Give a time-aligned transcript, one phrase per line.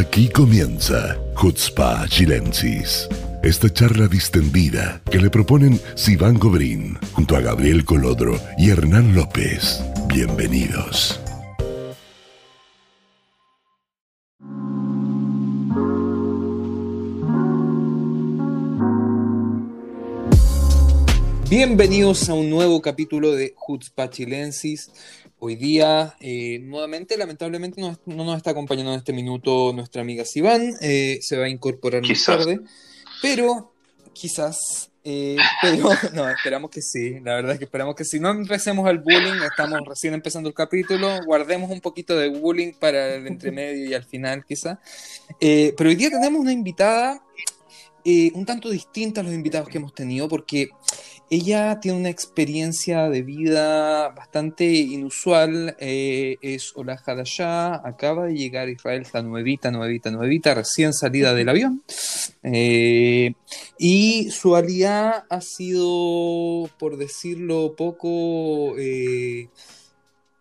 [0.00, 3.06] Aquí comienza Hutzpa Chilensis.
[3.42, 9.84] Esta charla distendida que le proponen Sivan Gobrín junto a Gabriel Colodro y Hernán López.
[10.08, 11.20] Bienvenidos.
[21.50, 24.90] Bienvenidos a un nuevo capítulo de Hutzpa Chilensis.
[25.42, 30.74] Hoy día, eh, nuevamente, lamentablemente, no, nos está acompañando en este minuto nuestra amiga Sivan.
[30.82, 32.60] Eh, se va a incorporar más tarde.
[33.22, 33.72] Pero,
[34.12, 34.90] quizás.
[35.02, 37.20] Eh, pero, no, esperamos que sí.
[37.20, 38.20] La verdad es que esperamos que sí.
[38.20, 39.40] No empecemos al bullying.
[39.48, 41.08] Estamos recién empezando el capítulo.
[41.24, 44.76] Guardemos un poquito de bullying para el entremedio y al final, quizás.
[45.40, 47.24] pero hoy día tenemos una invitada
[48.34, 50.68] un tanto distinta a los invitados que hemos tenido, porque
[51.32, 55.76] ella tiene una experiencia de vida bastante inusual.
[55.78, 61.32] Eh, es Ola Hadashah, acaba de llegar a Israel, está nuevita, nuevita, nuevita, recién salida
[61.32, 61.84] del avión.
[62.42, 63.34] Eh,
[63.78, 69.48] y su alía ha sido, por decirlo poco, eh,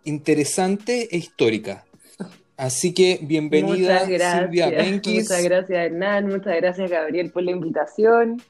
[0.05, 1.85] interesante e histórica.
[2.57, 5.29] Así que bienvenida Silvia Benkis.
[5.29, 8.41] Muchas gracias Hernán, muchas gracias Gabriel por la invitación.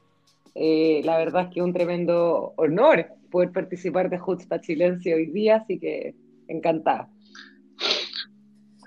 [0.55, 5.57] Eh, la verdad es que un tremendo honor poder participar de Jutzpa Chilense hoy día,
[5.57, 6.15] así que
[6.47, 7.09] encantada.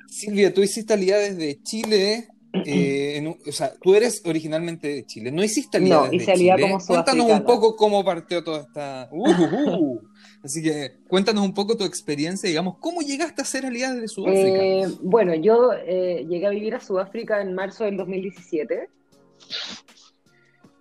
[0.09, 2.29] Silvia, tú hiciste alía desde Chile,
[2.67, 6.79] eh, o sea, tú eres originalmente de Chile, no hiciste alía no, hice alía como
[6.79, 9.09] Cuéntanos un poco cómo partió toda esta...
[9.11, 10.01] Uh, uh, uh.
[10.45, 14.59] Así que cuéntanos un poco tu experiencia, digamos, ¿cómo llegaste a ser aliada de Sudáfrica?
[14.59, 18.89] Eh, bueno, yo llegué a vivir a Sudáfrica en marzo del 2017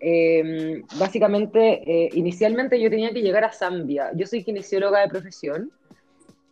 [0.04, 4.12] Em, básicamente, eh, inicialmente yo tenía que llegar a Zambia.
[4.16, 5.72] Yo soy kinesióloga de profesión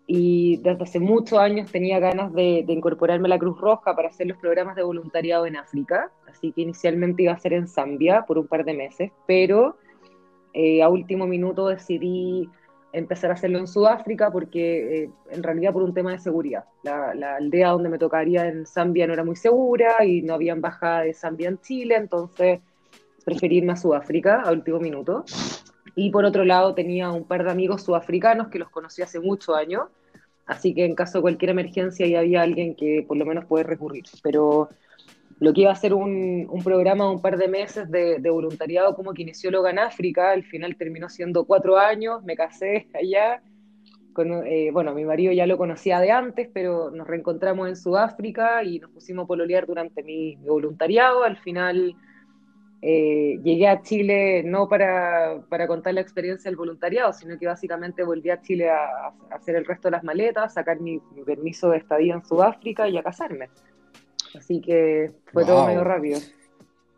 [0.05, 4.27] y desde hace muchos años tenía ganas de, incorporarme a la Cruz Roja para hacer
[4.27, 6.11] los programas de voluntariado en África.
[6.27, 9.77] Así que inicialmente iba a ser en Zambia por un par de meses, pero
[10.53, 12.47] eh, a último minuto decidí
[12.93, 16.65] empezar a hacerlo en Sudáfrica porque eh, en realidad por un tema de seguridad.
[16.83, 20.53] La, la, aldea donde me tocaría en Zambia no era muy segura y no había
[20.53, 22.61] embajada de Zambia en Chile, entonces
[23.29, 25.23] preferirme a Sudáfrica a último minuto.
[25.95, 29.55] Y por otro lado tenía un par de amigos sudafricanos que los conocí hace muchos
[29.55, 29.83] años,
[30.45, 33.63] así que en caso de cualquier emergencia ya había alguien que por lo menos puede
[33.63, 34.05] recurrir.
[34.23, 34.69] Pero
[35.39, 38.29] lo que iba a ser un, un programa de un par de meses de, de,
[38.29, 43.41] voluntariado como kinesióloga en África, al final terminó siendo cuatro años, me casé allá.
[44.13, 48.63] Con, eh, bueno, mi marido ya lo conocía de antes, pero nos reencontramos en Sudáfrica
[48.63, 51.23] y nos pusimos a pololear durante mi, mi voluntariado.
[51.23, 51.95] Al final
[52.81, 58.03] eh, llegué a Chile no para, para, contar la experiencia del voluntariado, sino que básicamente
[58.03, 62.13] volví a Chile a, hacer el resto de las maletas, sacar mi, permiso de estadía
[62.13, 63.49] en Sudáfrica y a casarme.
[64.37, 66.19] Así que fue todo medio rápido.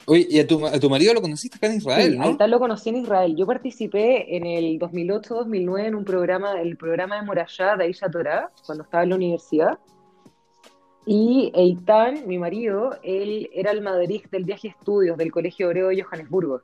[0.05, 2.37] Oye, ¿y a tu, a tu, marido lo conociste acá en Israel, sí, no?
[2.37, 3.35] tal lo conocí en Israel.
[3.35, 8.51] Yo participé en el 2008-2009 en un programa, el programa de Morayá de Aisha Torah,
[8.65, 9.79] cuando estaba en la universidad.
[11.05, 16.01] Y Eitan, mi marido, él era el madrid del viaje estudios del Colegio Obrero de
[16.01, 16.61] Johannesburgo.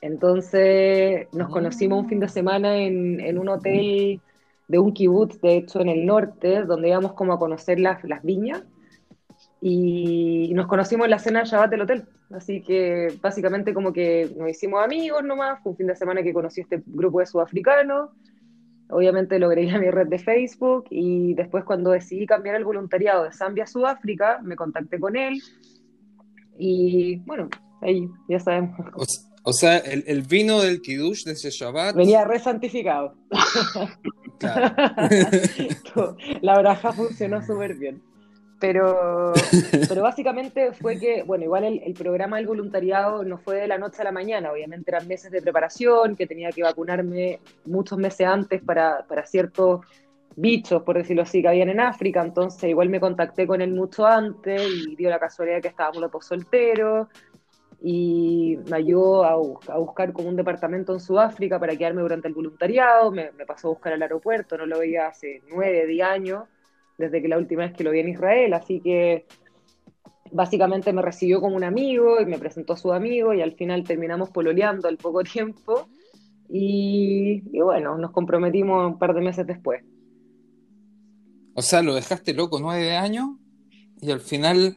[0.00, 1.50] Entonces nos ah.
[1.50, 4.20] conocimos un fin de semana en, en, un hotel
[4.68, 8.22] de un kibutz, de hecho en el norte, donde íbamos como a conocer las, las
[8.22, 8.62] viñas.
[9.60, 12.04] Y nos conocimos en la cena de Shabbat del hotel.
[12.30, 15.62] Así que básicamente como que nos hicimos amigos nomás.
[15.62, 18.10] Fue un fin de semana que conocí a este grupo de sudafricanos
[18.92, 23.24] obviamente logré ir a mi red de Facebook y después cuando decidí cambiar el voluntariado
[23.24, 25.42] de Zambia a Sudáfrica, me contacté con él
[26.58, 27.48] y bueno,
[27.80, 28.78] ahí ya sabemos.
[29.44, 31.96] O, sea, el, vino del Kiddush de ese Shabbat...
[31.96, 33.16] Venía resantificado.
[36.42, 38.00] La braja funcionó súper bien.
[38.62, 39.32] Pero,
[39.88, 44.02] pero básicamente fue que, bueno, igual el, programa del voluntariado no fue de la noche
[44.02, 48.62] a la mañana, obviamente eran meses de preparación, que tenía que vacunarme muchos meses antes
[48.62, 49.80] para, para ciertos
[50.36, 54.06] bichos, por decirlo así, que habían en África, entonces igual me contacté con él mucho
[54.06, 57.08] antes y dio la casualidad que estábamos los dos solteros
[57.82, 59.32] y me ayudó a,
[59.72, 63.66] a, buscar como un departamento en Sudáfrica para quedarme durante el voluntariado, me, me pasó
[63.66, 66.44] a buscar al aeropuerto, no lo veía hace nueve, diez años
[67.02, 69.26] desde que la última vez que lo vi en Israel, así que
[70.30, 73.84] básicamente me recibió como un amigo y me presentó a su amigo y al final
[73.84, 75.88] terminamos pololeando al poco tiempo
[76.48, 79.82] y, bueno, nos comprometimos un par de meses después.
[81.54, 83.30] O sea, lo dejaste loco nueve años
[84.00, 84.76] y al final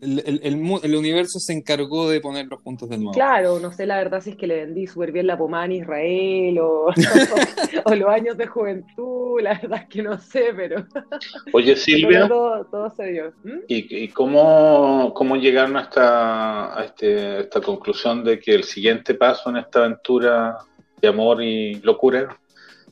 [0.00, 3.12] el, universo se encargó de ponerlos juntos de nuevo.
[3.12, 5.72] Claro, no sé la verdad si es que le vendí súper bien la pomada a
[5.72, 6.92] Israel o,
[7.94, 10.86] los años de juventud, la verdad es que no sé, pero.
[11.52, 12.28] Oye, Silvia.
[12.28, 13.32] todo, se dio.
[13.42, 13.58] ¿Mm?
[13.68, 19.56] ¿Y, cómo, cómo, llegaron hasta a este, esta conclusión de que el siguiente paso en
[19.58, 20.58] esta aventura
[21.00, 22.38] de amor y locura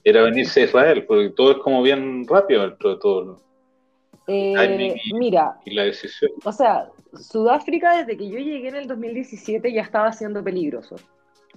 [0.02, 1.04] era venirse a Israel?
[1.06, 3.45] Porque todo es como bien rápido dentro de todo.
[4.26, 6.32] Eh, mira, y la decisión.
[6.44, 10.96] O sea, Sudáfrica desde que yo llegué en el 2017 ya estaba siendo peligroso.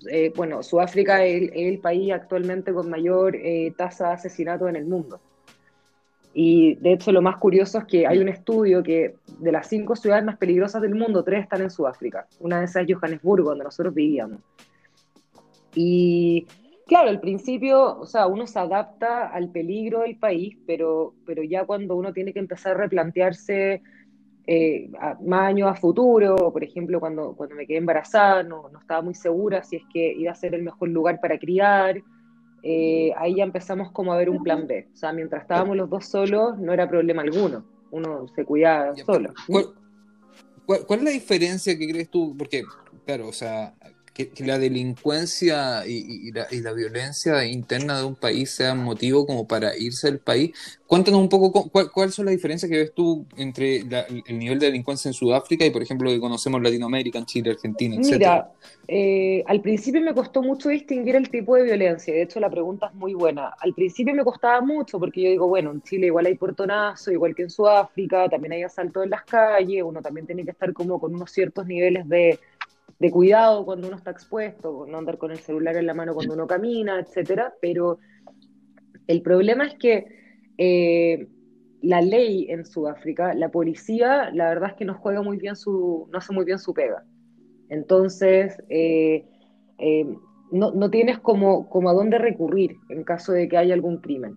[0.10, 4.86] Eh, bueno, Sudáfrica es el, país actualmente con mayor eh, tasa de asesinato en el
[4.86, 5.20] mundo.
[6.34, 9.96] Y de hecho lo más curioso es que hay un estudio que de las cinco
[9.96, 12.28] ciudades más peligrosas del mundo, tres están en Sudáfrica.
[12.40, 14.40] Una de esas es Johannesburgo, donde nosotros vivíamos.
[15.74, 16.48] Y
[16.90, 21.64] claro, al principio, o sea, uno se adapta al peligro del país, pero, pero ya
[21.66, 23.84] cuando uno tiene que empezar a replantearse
[24.48, 24.90] eh,
[25.24, 29.14] más años a futuro, por ejemplo, cuando, cuando me quedé embarazada, no, no, estaba muy
[29.14, 32.02] segura si es que iba a ser el mejor lugar para criar.
[32.64, 34.90] Eh, ahí ya empezamos como a ver un plan B.
[34.92, 37.64] O sea, mientras estábamos los dos solos, no era problema alguno.
[37.92, 39.32] Uno se cuidaba solo.
[40.66, 42.36] ¿Cuál, cuál, es la diferencia que crees tú?
[42.36, 42.64] Porque,
[43.06, 43.76] claro, o sea,
[44.28, 50.08] que, la delincuencia y, la, violencia interna de un país sea motivo como para irse
[50.08, 50.52] del país.
[50.86, 55.08] Cuéntanos un poco cuáles son las diferencias que ves tú entre el nivel de delincuencia
[55.08, 58.12] en Sudáfrica y, por ejemplo, que conocemos Latinoamérica, en Chile, Argentina, etc.
[58.12, 58.52] Mira,
[58.88, 62.14] eh, al principio me costó mucho distinguir el tipo de violencia.
[62.14, 63.54] De hecho, la pregunta es muy buena.
[63.60, 67.36] Al principio me costaba mucho porque yo digo, bueno, en Chile igual hay portonazo, igual
[67.36, 71.00] que en Sudáfrica, también hay asalto en las calles, uno también tiene que estar como
[71.00, 72.40] con unos ciertos niveles de
[72.98, 76.34] de cuidado cuando uno está expuesto, no andar con el celular en la mano cuando
[76.34, 78.00] uno camina, etcétera, pero
[79.08, 80.06] el problema es que
[80.58, 81.28] eh,
[81.82, 86.08] la ley en Sudáfrica, la policía, la verdad es que no juega muy bien su,
[86.12, 87.04] no hace muy bien su pega.
[87.70, 89.26] Entonces, eh,
[89.78, 90.06] eh,
[90.52, 94.36] no, no, tienes como, como a dónde recurrir en caso de que haya algún crimen.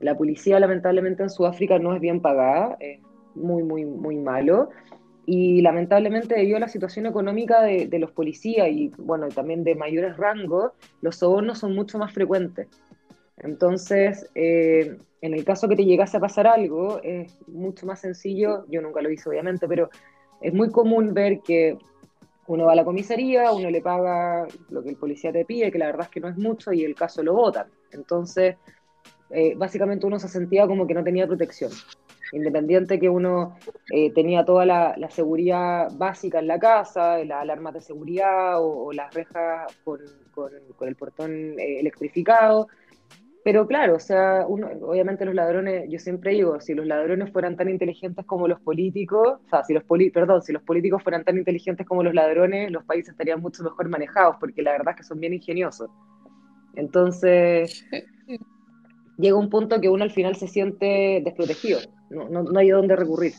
[0.00, 3.00] La policía, lamentablemente, en Sudáfrica no es bien pagada, es
[3.34, 4.70] muy, muy, muy malo
[5.30, 10.16] y lamentablemente debido a la situación económica de, los policías y bueno también de mayores
[10.16, 10.72] rangos,
[11.02, 12.66] los sobornos son mucho más frecuentes.
[13.36, 18.64] Entonces, eh, en el caso que te llegase a pasar algo, es mucho más sencillo,
[18.70, 19.90] yo nunca lo hice obviamente, pero
[20.40, 21.76] es muy común ver que
[22.46, 25.78] uno va a la comisaría, uno le paga lo que el policía te pide, que
[25.78, 27.66] la verdad es que no es mucho, y el caso lo votan.
[27.92, 28.56] Entonces,
[29.28, 31.70] eh, básicamente uno se sentía como que no tenía protección
[32.32, 33.56] independiente que uno
[33.92, 39.12] eh, tenía toda la, seguridad básica en la casa, las alarmas de seguridad o, las
[39.14, 40.00] rejas con,
[40.80, 42.68] el portón eh, electrificado.
[43.44, 47.56] Pero claro, o sea, uno, obviamente los ladrones, yo siempre digo, si los ladrones fueran
[47.56, 51.38] tan inteligentes como los políticos, o sea, si los perdón, si los políticos fueran tan
[51.38, 55.04] inteligentes como los ladrones, los países estarían mucho mejor manejados, porque la verdad es que
[55.04, 55.88] son bien ingeniosos.
[56.74, 57.86] Entonces,
[59.16, 61.80] llega un punto que uno al final se siente desprotegido,
[62.10, 63.34] no, no, hay a dónde recurrir.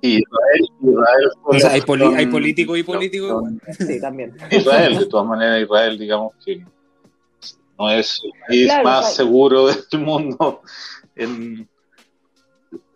[0.00, 1.82] Israel, Israel o sea, hay,
[2.16, 3.44] hay políticos y políticos.
[3.78, 4.34] Sí, también.
[4.50, 6.64] Israel, de todas maneras, Israel, digamos que
[7.78, 10.62] no es el país más seguro del mundo
[11.14, 11.68] en,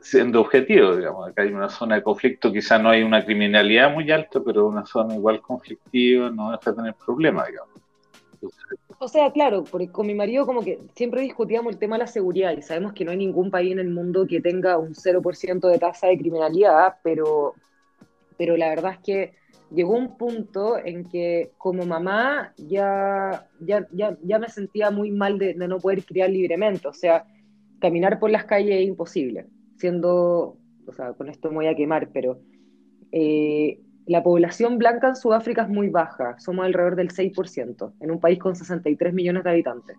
[0.00, 1.28] siendo objetivo, digamos.
[1.28, 4.86] Acá hay una zona de conflicto, quizá no hay una criminalidad muy alta, pero una
[4.86, 7.74] zona igual conflictiva no deja de tener problemas, digamos.
[8.98, 12.06] O sea, claro, porque con mi marido como que siempre discutíamos el tema de la
[12.06, 15.68] seguridad y sabemos que no hay ningún país en el mundo que tenga un 0%
[15.68, 17.54] de tasa de criminalidad, pero,
[18.38, 19.32] pero la verdad es que
[19.70, 25.54] llegó un punto en que como mamá ya, ya, ya, me sentía muy mal de,
[25.54, 27.26] no poder criar libremente, o sea,
[27.80, 30.56] caminar por las calles es imposible, siendo,
[30.86, 32.38] o sea, con esto me voy a quemar, pero
[33.12, 38.20] eh, la población blanca en Sudáfrica es muy baja, somos alrededor del 6%, en un
[38.20, 39.96] país con 63 millones de habitantes.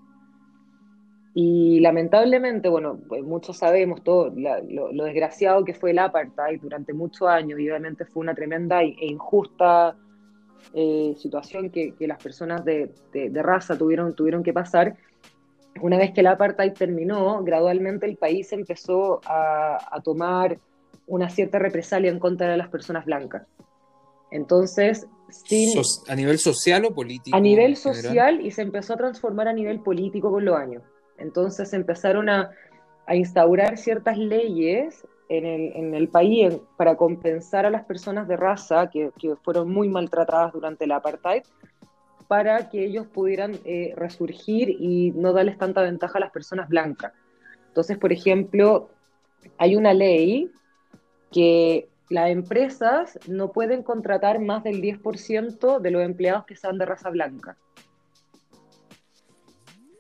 [1.34, 7.28] Y lamentablemente, bueno, pues muchos sabemos todo lo, desgraciado que fue el apartheid durante muchos
[7.28, 9.96] años y obviamente fue una tremenda e injusta
[10.74, 12.92] eh, situación que, las personas de,
[13.36, 14.96] raza tuvieron, que pasar.
[15.80, 20.58] Una vez que el apartheid terminó, gradualmente el país empezó a tomar
[21.06, 23.44] una cierta represalia en contra de las personas blancas.
[24.32, 25.08] Entonces,
[26.08, 27.36] ¿A nivel social o político?
[27.36, 30.84] A nivel social y se empezó a transformar a nivel político con los años.
[31.18, 32.52] Entonces empezaron a,
[33.10, 39.12] instaurar ciertas leyes en el, país para compensar a las personas de raza que,
[39.44, 41.44] fueron muy maltratadas durante el apartheid,
[42.28, 47.14] para que ellos pudieran eh, resurgir y no darles tanta ventaja a las personas blancas.
[47.70, 48.90] Entonces, por ejemplo,
[49.58, 50.52] hay una ley
[51.32, 56.86] que las empresas no pueden contratar más del 10% de los empleados que sean de
[56.86, 57.58] raza blanca.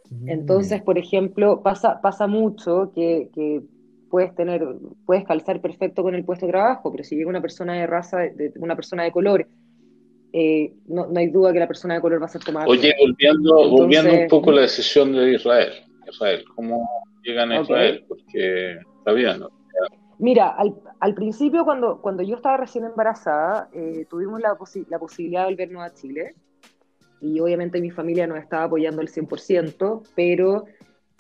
[0.09, 0.29] Mm.
[0.29, 3.61] Entonces, por ejemplo, pasa, pasa mucho que,
[4.09, 4.65] puedes tener,
[5.05, 8.19] puedes calzar perfecto con el puesto de trabajo, pero si llega una persona de raza,
[8.19, 9.45] de, una persona de color,
[10.31, 12.67] eh, no, hay duda que la persona de color va a ser tomada.
[12.67, 15.73] Oye, volviendo, volviendo un poco a la decisión de Israel,
[16.09, 16.87] Israel, ¿cómo
[17.21, 18.05] llegan a Israel?
[18.07, 19.56] Porque está bien, ¿no?
[20.19, 20.55] Mira,
[21.00, 24.57] al, principio cuando, cuando yo estaba recién embarazada, eh, tuvimos la,
[24.89, 26.33] la posibilidad de volvernos a Chile
[27.21, 30.65] y obviamente mi familia nos estaba apoyando al 100%, pero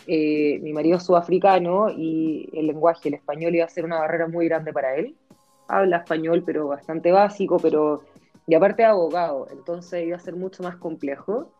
[0.07, 4.27] eh, mi marido es sudafricano y el lenguaje, el español iba a ser una barrera
[4.27, 5.15] muy grande para él.
[5.67, 8.01] Habla español, pero bastante básico, pero
[8.47, 11.51] y aparte abogado, entonces iba a ser mucho más complejo.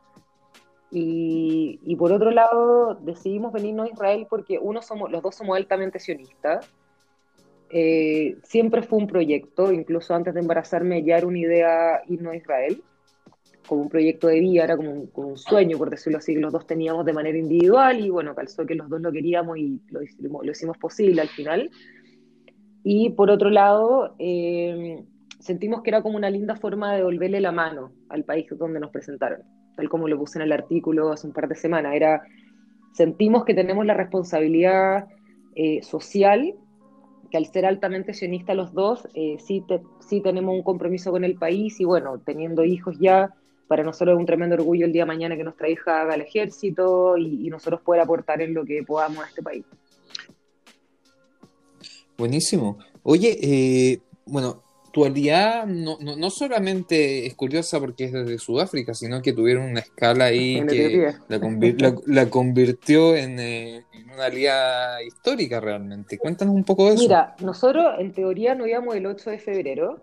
[0.90, 5.58] Y, y, por otro lado, decidimos venirnos a Israel porque uno somos, los dos somos
[5.58, 6.72] altamente sionistas
[7.70, 12.38] eh, siempre fue un proyecto, incluso antes de embarazarme ya era una idea irnos a
[12.38, 12.82] Israel,
[13.68, 16.66] como un proyecto de vida, era como un, sueño, por decirlo así, que los dos
[16.66, 20.46] teníamos de manera individual y bueno, calzó que los dos lo queríamos y lo hicimos,
[20.46, 21.70] lo hicimos posible al final.
[22.84, 25.04] Y por otro lado, eh,
[25.40, 28.92] sentimos que era como una linda forma de devolverle la mano al país donde nos
[28.92, 29.42] presentaron,
[29.76, 31.94] tal como lo puse en el artículo hace un par de semanas.
[31.94, 32.22] Era,
[32.94, 35.08] sentimos que tenemos la responsabilidad
[35.56, 36.56] eh, social
[37.30, 39.64] que al ser altamente sionistas los dos, eh, sí,
[40.00, 43.34] sí tenemos un compromiso con el país y bueno, teniendo hijos ya,
[43.68, 46.22] para nosotros es un tremendo orgullo el día de mañana que nuestra hija haga el
[46.22, 49.66] ejército y, nosotros poder aportar en lo que podamos a este país.
[52.18, 52.78] Buenísimo.
[53.04, 54.64] Oye, eh, bueno,
[54.98, 60.26] actualidad no, no, solamente es curiosa porque es desde Sudáfrica, sino que tuvieron una escala
[60.26, 66.18] ahí que la, convirtió en, eh, en, una aliada histórica realmente.
[66.18, 67.04] Cuéntanos un poco de eso.
[67.04, 70.02] Mira, nosotros en teoría nos íbamos el 8 de febrero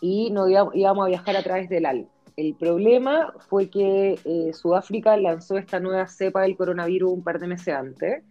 [0.00, 2.08] y nos íbamos, a viajar a través del AL.
[2.36, 7.46] El problema fue que eh, Sudáfrica lanzó esta nueva cepa del coronavirus un par de
[7.48, 8.22] meses antes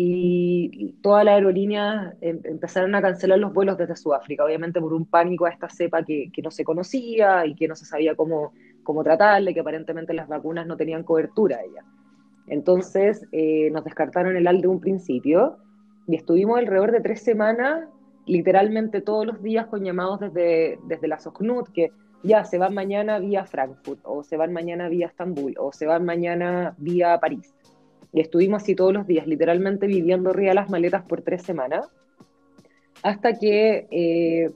[0.00, 5.06] y todas las aerolíneas em, empezaron a cancelar los vuelos desde Sudáfrica, obviamente por un
[5.06, 8.52] pánico a esta cepa que, no se conocía y que no se sabía cómo,
[8.84, 11.58] cómo tratarle, que aparentemente las vacunas no tenían cobertura.
[12.46, 15.56] Entonces eh, nos descartaron el AL de un principio
[16.06, 17.88] y estuvimos alrededor de tres semanas,
[18.24, 21.90] literalmente todos los días con llamados desde, desde la SOCNUT, que
[22.22, 26.04] ya se van mañana vía Frankfurt, o se van mañana vía Estambul, o se van
[26.04, 27.52] mañana vía París.
[28.12, 31.90] Y estuvimos así todos los días, literalmente viviendo arriba las maletas por tres semanas,
[33.02, 34.50] hasta que eh,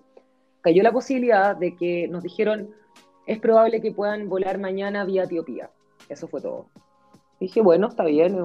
[0.62, 2.70] cayó la posibilidad de que nos dijeron,
[3.26, 5.70] es probable que puedan volar mañana vía Etiopía.
[6.08, 6.66] Eso fue todo.
[7.38, 8.44] dije, bueno, está bien.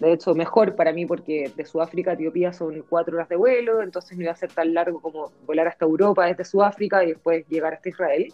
[0.00, 3.82] De hecho, mejor para mí porque de Sudáfrica a Etiopía son cuatro horas de vuelo,
[3.82, 7.46] entonces no iba a ser tan largo como volar hasta Europa desde Sudáfrica y después
[7.48, 8.32] llegar hasta Israel.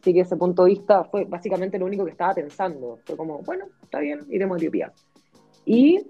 [0.00, 2.98] Así que ese punto de vista fue básicamente lo único que estaba pensando.
[3.04, 4.92] Fue como, bueno, está bien, iremos a Etiopía.
[5.64, 6.00] Y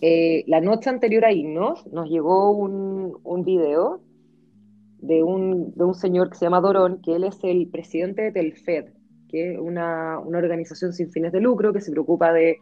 [0.00, 4.00] eh, la noche anterior a irnos nos llegó un, un video
[4.98, 8.32] de un, de un, señor que se llama Dorón, que él es el presidente de
[8.32, 8.86] Telfed,
[9.28, 12.58] que es una, una organización sin fines de lucro que se preocupa de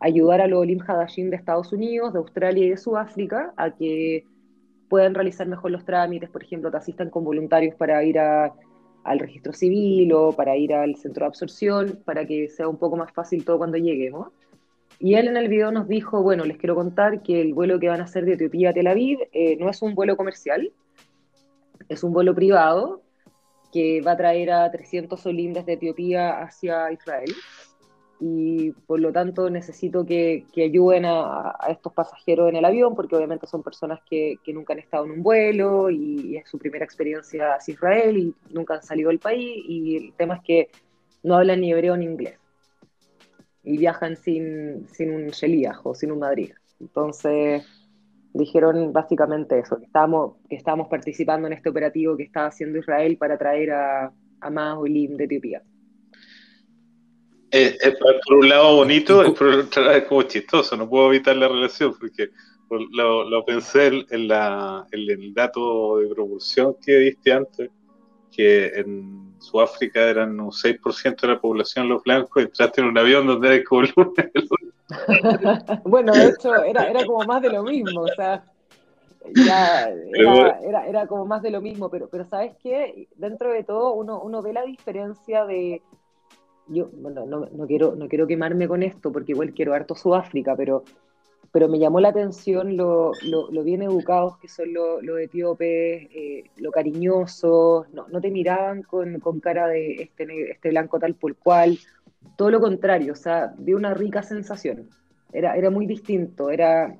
[0.00, 4.24] ayudar a los Olim Hadashin de Estados Unidos, de Australia y de Sudáfrica a que
[4.88, 8.52] puedan realizar mejor los trámites, por ejemplo, te asistan con voluntarios para ir a,
[9.04, 12.96] al registro civil o para ir al centro de absorción, para que sea un poco
[12.96, 14.28] más fácil todo cuando lleguemos.
[14.98, 17.88] Y él en el video nos dijo, bueno, les quiero contar que el vuelo que
[17.88, 20.72] van a hacer de Etiopía a Tel Aviv eh, no es un vuelo comercial,
[21.88, 23.02] es un vuelo privado
[23.72, 27.32] que va a traer a 300 olim desde Etiopía hacia Israel.
[28.20, 33.48] Y por lo tanto necesito que, ayuden a, estos pasajeros en el avión, porque obviamente
[33.48, 37.74] son personas que, nunca han estado en un vuelo y, es su primera experiencia hacia
[37.74, 39.64] Israel y nunca han salido del país.
[39.68, 40.68] Y el tema es que
[41.24, 42.38] no hablan ni hebreo ni inglés
[43.64, 46.52] y viajan sin, sin un Sheliach o sin un Madrid.
[46.80, 47.66] Entonces
[48.32, 53.16] dijeron básicamente eso, que estábamos, que estábamos participando en este operativo que estaba haciendo Israel
[53.16, 55.62] para traer a, a más Olim de Etiopía.
[57.50, 57.78] Es,
[58.26, 61.46] por un lado bonito, y por otro lado es como chistoso, no puedo evitar la
[61.46, 62.30] relación porque
[62.90, 67.70] lo, lo pensé en, la, en el dato de proporción que diste antes,
[68.34, 73.26] que en Sudáfrica eran un 6% de la población los blancos, entraste en un avión
[73.26, 73.82] donde hay como
[75.84, 78.44] bueno, de hecho, era, era como más de lo mismo, o sea,
[79.34, 83.08] ya era, era, era, como más de lo mismo, pero, pero ¿sabes qué?
[83.16, 85.82] Dentro de todo uno, uno ve la diferencia de...
[86.66, 90.54] Yo, bueno, no, no, quiero, no quiero quemarme con esto, porque igual quiero harto Sudáfrica,
[90.56, 90.84] pero
[91.54, 93.12] pero me llamó la atención lo,
[93.62, 99.68] bien educados que son los, etíopes, eh, lo cariñosos, no, no te miraban con, cara
[99.68, 101.78] de este, este blanco tal por cual,
[102.36, 104.88] todo lo contrario, o sea, de una rica sensación.
[105.32, 106.96] Era, era muy distinto, era,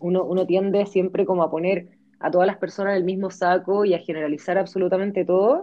[0.00, 1.88] uno, uno tiende siempre como a poner
[2.20, 5.62] a todas las personas en el mismo saco y a generalizar absolutamente todo,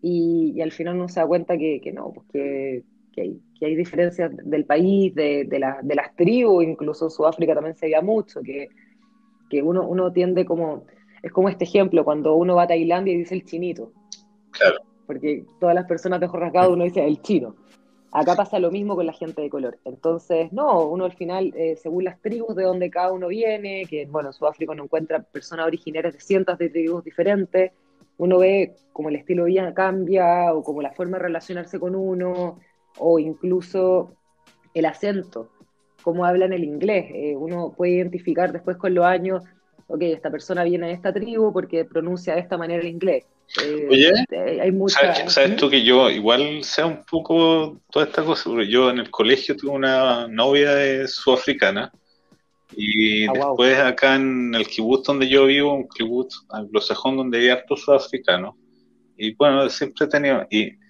[0.00, 2.84] y, al final uno se da cuenta que, que no, pues que,
[3.20, 7.76] hay, que hay diferencias del país, de, de, de las tribus, incluso en Sudáfrica también
[7.76, 8.68] se veía mucho, que,
[9.50, 10.86] que uno, uno tiende como,
[11.22, 13.92] es como este ejemplo, cuando uno va a Tailandia y dice el chinito.
[14.50, 14.76] Claro.
[15.06, 17.54] Porque todas las personas de ojos rasgados uno dice el chino.
[18.14, 19.78] Acá pasa lo mismo con la gente de color.
[19.84, 24.04] Entonces, no, uno al final, eh, según las tribus de donde cada uno viene, que
[24.06, 27.72] bueno, en Sudáfrica uno encuentra personas originarias de cientos de tribus diferentes,
[28.18, 31.94] uno ve como el estilo de vida cambia o como la forma de relacionarse con
[31.94, 32.58] uno,
[32.98, 34.14] o incluso
[34.74, 35.50] el acento,
[36.02, 37.06] cómo hablan el inglés.
[37.14, 39.42] Eh, uno puede identificar después con los años,
[39.86, 43.24] ok, esta persona viene de esta tribu porque pronuncia de esta manera el inglés.
[43.62, 45.28] Eh, Oye, eh, hay mucha...
[45.28, 48.44] ¿sabes, tú que yo igual sé un poco toda esta cosa?
[48.44, 51.92] Porque yo en el colegio tuve una novia de sudafricana
[52.74, 57.48] y ah, después acá en el kibutz donde yo vivo, un kibutz anglosajón donde hay
[57.50, 58.54] hartos sudafricanos.
[59.18, 60.46] Y bueno, siempre he tenido...
[60.50, 60.81] Y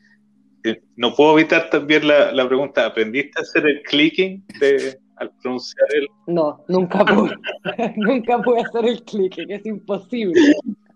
[0.97, 5.87] no puedo evitar también la, la, pregunta, ¿aprendiste a hacer el clicking de, al pronunciar
[5.95, 6.07] el...?
[6.27, 7.37] No, nunca pude,
[7.97, 10.41] nunca pude hacer el clicking, es imposible.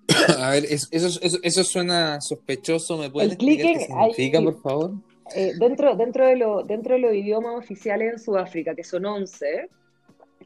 [0.39, 4.93] A ver, eso, eso, eso suena sospechoso, ¿me puedes explicar qué significa, por favor?
[5.35, 9.69] Eh, dentro, dentro, de lo, dentro de los idiomas oficiales en Sudáfrica, que son 11,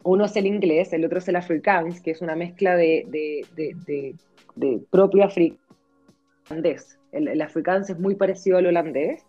[0.04, 3.46] uno es el inglés, el otro es el afrikaans, que es una mezcla de, de,
[3.54, 4.14] de,
[4.56, 9.24] de propio africandés el, el afrikaans es muy parecido al holandés.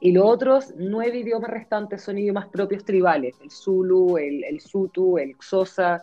[0.00, 5.16] Y los otros nueve idiomas restantes son idiomas propios tribales, el Zulu, el, el Sutu,
[5.16, 6.02] el Xhosa.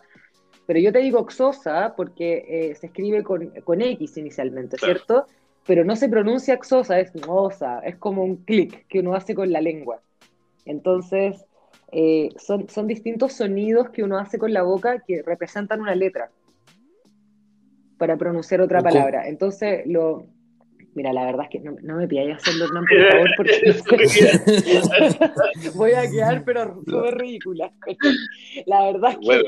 [0.66, 5.26] Pero yo te digo Xhosa porque eh, se escribe con, con, X inicialmente, ¿cierto?
[5.66, 9.52] Pero no se pronuncia Xhosa, es Xhosa, es como un clic que uno hace con
[9.52, 10.00] la lengua.
[10.64, 11.44] Entonces,
[11.92, 16.30] eh, son, son distintos sonidos que uno hace con la boca que representan una letra
[17.98, 19.28] para pronunciar otra palabra.
[19.28, 20.24] Entonces, lo,
[20.94, 23.60] Mira, la verdad es que no, no me pidáis hacerlo, no, por favor, porque
[25.74, 27.72] voy a quedar, pero súper ridícula.
[28.66, 29.42] La verdad es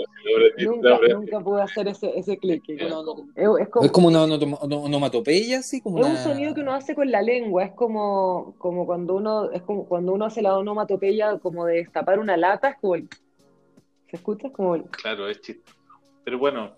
[0.57, 2.62] que nunca, nunca pude hacer ese, ese clic.
[2.69, 7.11] es, como, es como una onomatopeya, así como Es un sonido que uno hace con
[7.11, 11.66] la lengua, es como, como cuando uno es como cuando uno hace la onomatopeya como
[11.66, 13.09] de destapar una lata, es como el...
[14.09, 14.51] ¿Se escucha?
[14.51, 15.77] como Claro, es chistoso.
[16.25, 16.73] Pero bueno,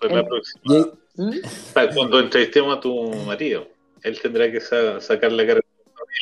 [0.00, 0.88] pues la próxima.
[1.14, 1.94] ¿Mm?
[1.94, 3.71] Cuando entrevistemos a tu marido
[4.02, 5.60] él tendrá que sacar la cara.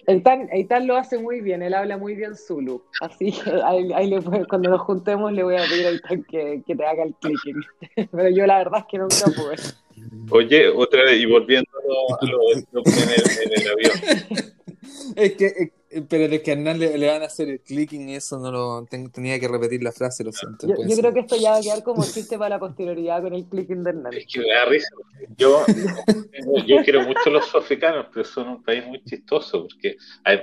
[0.07, 2.83] El tan, el tan lo hace muy bien, él habla muy bien Zulu.
[3.01, 6.77] Así que ahí, le cuando nos juntemos le voy a pedir al tan que, que
[6.77, 7.61] te haga el clicking.
[8.13, 9.57] Pero yo la verdad es que nunca pude.
[10.31, 12.67] Oye, otra vez, y volviendo a lo, en,
[13.11, 14.57] el, en el avión.
[15.17, 15.73] Es que
[16.09, 18.87] pero es que a Hernán le, van a hacer el clicking y eso no lo
[19.13, 20.69] tenía que repetir la frase, lo siento.
[20.69, 23.45] Yo, creo que esto ya va a quedar como chiste para la posterioridad con el
[23.47, 24.13] clicking de Hernán.
[24.15, 24.89] Es que me da risa.
[25.37, 25.65] Yo,
[26.67, 29.97] yo quiero mucho los africanos, pero son un país muy chistoso, porque,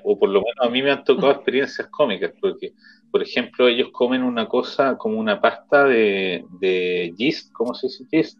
[0.03, 2.73] o por lo menos a mí me han tocado experiencias cómicas, porque,
[3.09, 8.37] por ejemplo, ellos comen una cosa como una pasta de, de gist, ¿cómo se dice?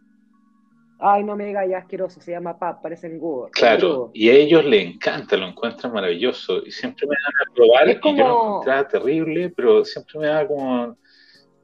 [1.00, 3.52] Ay, no me diga ya asqueroso, se llama pap, parecen Google.
[3.52, 6.64] Claro, y a ellos les encanta, lo encuentran maravilloso.
[6.66, 10.46] Y siempre me dan a probar, y yo lo encontraba terrible, pero siempre me da
[10.46, 10.96] como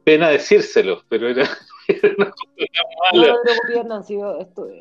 [0.04, 1.48] pena decírselo, pero era,
[2.16, 3.34] una cosa mala.
[3.84, 4.38] No, yo,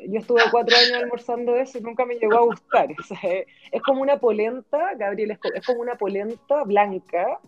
[0.08, 2.88] yo estuve cuatro años almorzando eso y nunca me llegó a gustar.
[3.72, 7.40] es como una polenta, Gabriel, es como una polenta blanca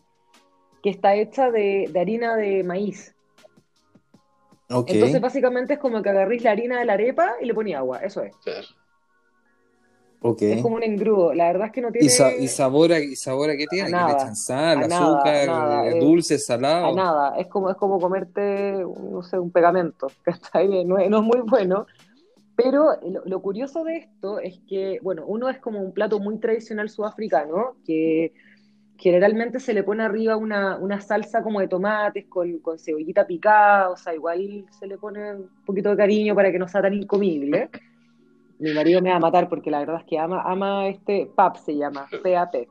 [0.82, 3.15] que está hecha de harina de maíz.
[4.68, 8.00] Entonces básicamente es como que agarrís la harina de la arepa y le ponía agua,
[8.00, 8.34] eso es.
[10.40, 12.06] Es como un engrudo, la verdad es que no tiene...
[12.06, 13.90] ¿Y, sabor, a, y sabor a qué tiene?
[13.90, 16.86] Nada, le echan sal, azúcar, eh, dulce, salado?
[16.86, 20.08] A nada, es como, es como comerte, no sé, un pegamento,
[20.86, 21.86] no, es, no es muy bueno,
[22.56, 26.38] pero lo, lo, curioso de esto es que, bueno, uno es como un plato muy
[26.38, 28.32] tradicional sudafricano, que
[28.98, 33.90] generalmente se le pone arriba una, una salsa como de tomates con, con, cebollita picada,
[33.90, 36.94] o sea, igual se le pone un poquito de cariño para que no sea tan
[36.94, 37.70] incomible.
[38.58, 41.56] Mi marido me va a matar porque la verdad es que ama, ama este pap,
[41.56, 42.68] se llama, PAP.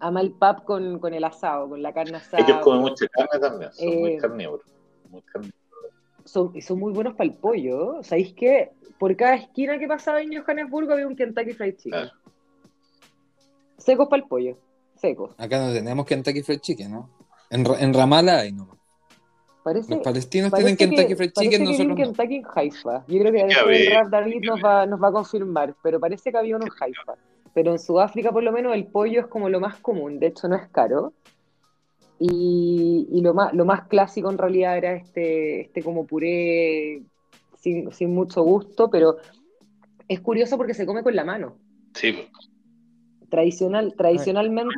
[0.00, 2.42] Ama el pap con, con el asado, con la carne asada.
[2.42, 4.66] Ellos comen mucha carne también, son muy eh, carnívoros.
[5.10, 5.22] Muy
[6.24, 8.02] Son, son muy buenos para el pollo.
[8.02, 12.08] ¿Sabéis que por cada esquina que pasaba en Johannesburgo había un Kentucky Fried Chicken?
[13.76, 14.56] Secos para el pollo.
[15.38, 17.10] Acá no tenemos Kentucky Fried Chicken, ¿no?
[17.50, 18.74] En, en Ramala hay no.
[19.62, 23.04] Parece, Los palestinos tienen Kentucky Fried Chicken, nosotros Kentucky en Haifa.
[23.08, 26.30] Yo creo que después el rap David nos va, nos va a confirmar, pero parece
[26.30, 27.14] que había uno en Haifa.
[27.54, 30.48] Pero en Sudáfrica, por lo menos, el pollo es como lo más común, de hecho
[30.48, 31.14] no es caro.
[32.18, 37.02] Y, y lo, más, lo más clásico en realidad era este, este como puré
[37.58, 39.16] sin, sin mucho gusto, pero
[40.08, 41.56] es curioso porque se come con la mano.
[41.94, 42.28] Sí.
[43.34, 44.76] Tradicional, tradicionalmente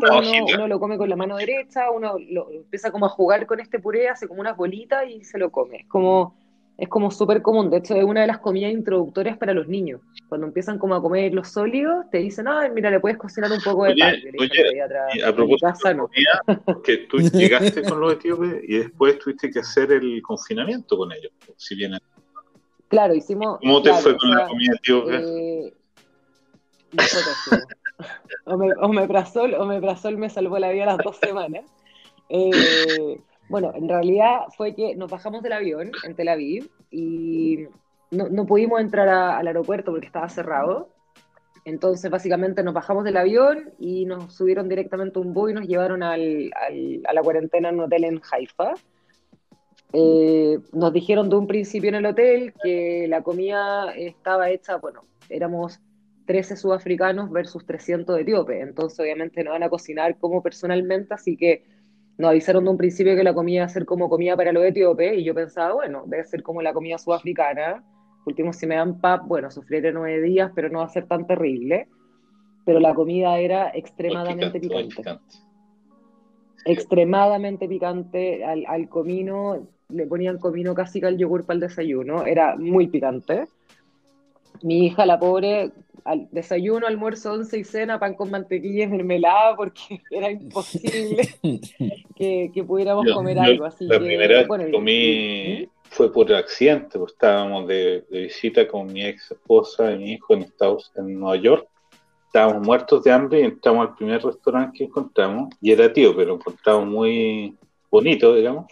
[0.54, 3.78] uno, lo come con la mano derecha, uno lo, empieza como a jugar con este
[3.78, 5.80] puré, hace como unas bolitas y se lo come.
[5.80, 6.34] Es como
[6.78, 7.68] es como súper común.
[7.68, 10.00] De hecho, es una de las comidas introductorias para los niños.
[10.30, 13.60] Cuando empiezan como a comer los sólidos, te dicen, ay, mira, le puedes cocinar un
[13.60, 14.14] poco de pan.
[14.38, 19.92] Oye, a propósito de que tú llegaste con los etíopes y después tuviste que hacer
[19.92, 21.92] el confinamiento con ellos, si bien
[22.88, 23.58] Claro, hicimos.
[23.60, 25.10] ¿Cómo te fue con la comida tío?
[25.10, 25.74] Eh,
[28.44, 31.64] o, me, o, me salvó la vida las dos semanas.
[32.28, 37.66] Eh, bueno, en realidad fue que nos bajamos del avión en Tel Aviv y
[38.10, 40.88] no, no pudimos entrar al aeropuerto porque estaba cerrado.
[41.64, 45.66] Entonces, básicamente nos bajamos del avión y nos subieron directamente a un bus y nos
[45.66, 48.74] llevaron al, al, a la cuarentena en un hotel en Haifa.
[49.92, 55.04] Eh, nos dijeron de un principio en el hotel que la comida estaba hecha, bueno,
[55.28, 55.80] éramos
[56.26, 61.64] 13 sudafricanos versus 300 etíopes, entonces obviamente no van a cocinar como personalmente, así que
[62.18, 64.64] nos avisaron de un principio que la comida iba a ser como comida para los
[64.64, 67.84] etíopes, y yo pensaba, bueno, debe ser como la comida sudafricana,
[68.26, 71.26] último si me dan pap, bueno, sufriré nueve días, pero no va a ser tan
[71.26, 71.88] terrible,
[72.64, 75.02] pero la comida era extremadamente picante.
[76.64, 82.56] Extremadamente picante al, al comino, le ponían comino casi al yogur para el desayuno, era
[82.56, 83.46] muy picante.
[84.62, 85.72] Mi hija, la pobre,
[86.04, 91.28] al desayuno, almuerzo, once y cena, pan con mantequilla y mermelada, porque era imposible
[92.16, 93.64] que, pudiéramos comer algo.
[93.64, 95.68] Así la primera vez que comí ¿Mm?
[95.90, 100.42] fue por accidente, pues estábamos de, visita con mi ex esposa y mi hijo en
[100.42, 101.68] Estados en Nueva York.
[102.26, 106.28] Estábamos muertos de hambre y entramos al primer restaurante que encontramos, y era tío, pero
[106.28, 107.56] lo encontramos muy
[107.90, 108.66] bonito, digamos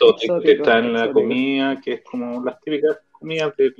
[0.42, 3.72] que está en la comida, que es como las típicas comidas de,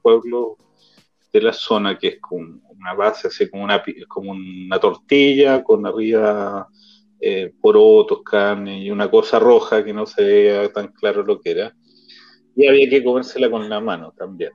[0.00, 0.56] pueblo
[1.32, 5.84] de la zona, que es como una base, así como una, como una tortilla con
[5.84, 6.68] arriba
[7.20, 11.50] eh, porotos, carne y una cosa roja que no se veía tan claro lo que
[11.50, 11.76] era.
[12.54, 14.52] Y había que comérsela con la mano también.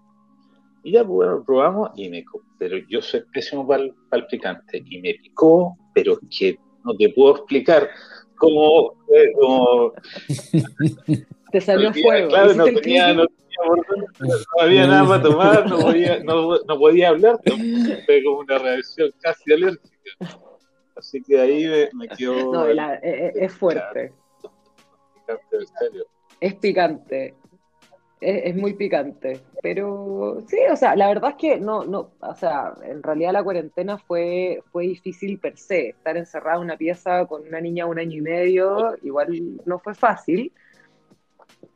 [0.83, 2.23] Y ya pues, bueno, probamos y me
[2.57, 7.35] pero yo soy pésimo para el, picante y me picó, pero que no te puedo
[7.35, 7.89] explicar
[8.37, 9.93] como, eh, como
[11.51, 12.29] te salió fuego.
[12.29, 13.25] Claro, no tenía, no,
[14.59, 19.53] había nada para tomar, no podía, no, no podía hablar, fue como una reacción casi
[19.53, 19.89] alérgica.
[20.95, 22.33] Así que ahí me, me quedó.
[22.53, 24.13] No, la, es, eh, eh, es, fuerte.
[25.25, 26.05] Picante, en serio.
[26.39, 27.35] Es picante
[28.19, 29.41] es, muy picante.
[29.61, 33.43] Pero sí, o sea, la verdad es que no, no, o sea, en realidad la
[33.43, 35.89] cuarentena fue, fue difícil per se.
[35.89, 39.79] Estar encerrada en una pieza con una niña de un año y medio, igual no
[39.79, 40.51] fue fácil.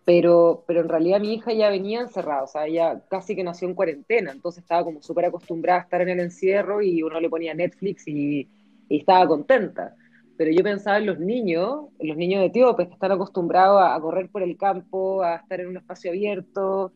[0.05, 3.67] Pero, pero en realidad mi hija ya venía encerrada, o sea, ella casi que nació
[3.67, 7.29] en cuarentena, entonces estaba como súper acostumbrada a estar en el encierro y uno le
[7.29, 8.49] ponía Netflix y,
[8.89, 9.95] estaba contenta
[10.37, 13.97] pero yo pensaba en los niños, en los niños de etíopes que están acostumbrados a,
[14.01, 16.91] correr por el campo, a estar en un espacio abierto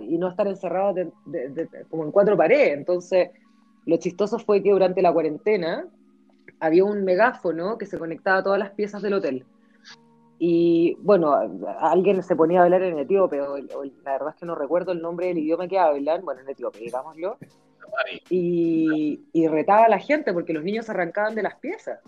[0.00, 0.96] y no estar encerrados
[1.90, 2.78] como en cuatro paredes.
[2.78, 3.28] Entonces,
[3.84, 5.86] lo chistoso fue que durante la cuarentena
[6.58, 9.44] había un megáfono que se conectaba a todas las piezas del hotel.
[10.38, 11.34] Y bueno,
[11.80, 15.02] alguien se ponía a hablar en etíope, o, la verdad es que no recuerdo el
[15.02, 17.38] nombre del idioma que hablan, bueno, en etíope, digámoslo,
[18.30, 22.00] y, y retaba a la gente porque los niños arrancaban de las piezas.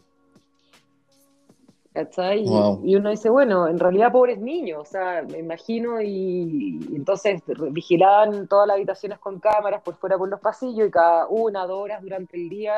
[1.93, 8.47] Y, uno dice, bueno, en realidad pobres niños, o sea, me imagino, y, entonces vigilaban
[8.47, 12.01] todas las habitaciones con cámaras por fuera por los pasillos y cada una, dos horas
[12.01, 12.75] durante el día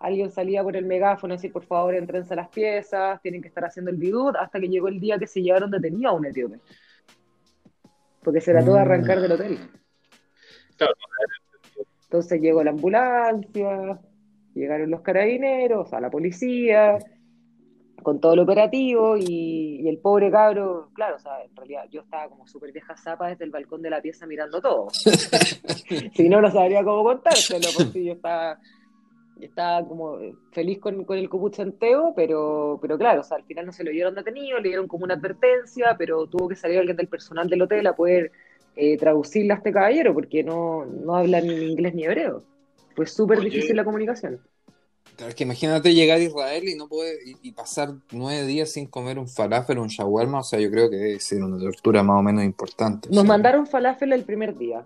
[0.00, 3.48] alguien salía por el megáfono a decir, por favor, entrense a las piezas, tienen que
[3.48, 6.24] estar haciendo el bidut, hasta que llegó el día que se llevaron detenido a un
[6.24, 6.58] etíope.
[8.22, 9.58] Porque se trató de arrancar del hotel.
[12.04, 14.00] Entonces llegó la ambulancia,
[14.54, 16.98] llegaron los carabineros, a la policía,
[18.02, 22.28] con todo el operativo y, el pobre cabro, claro, o sea, en realidad yo estaba
[22.28, 24.88] como súper vieja zapa desde el balcón de la pieza mirando todo.
[26.14, 28.58] si no, no sabría cómo contárselo, porque yo estaba,
[29.46, 30.18] estaba como
[30.52, 33.90] feliz con, con el copuchanteo, pero, pero claro, o sea, al final no se lo
[33.90, 37.62] dieron detenido, le dieron como una advertencia, pero tuvo que salir alguien del personal del
[37.62, 38.32] hotel a poder
[38.76, 42.44] eh, traducirle a este caballero, porque no, no habla ni inglés ni hebreo.
[42.94, 44.40] Fue súper difícil la comunicación.
[45.18, 49.18] es que imagínate llegar a Israel y no poder y, pasar nueve días sin comer
[49.18, 52.18] un falafel o un shawarma, o sea, yo creo que debe ser una tortura más
[52.18, 53.08] o menos importante.
[53.10, 54.84] Nos mandaron falafel el primer día.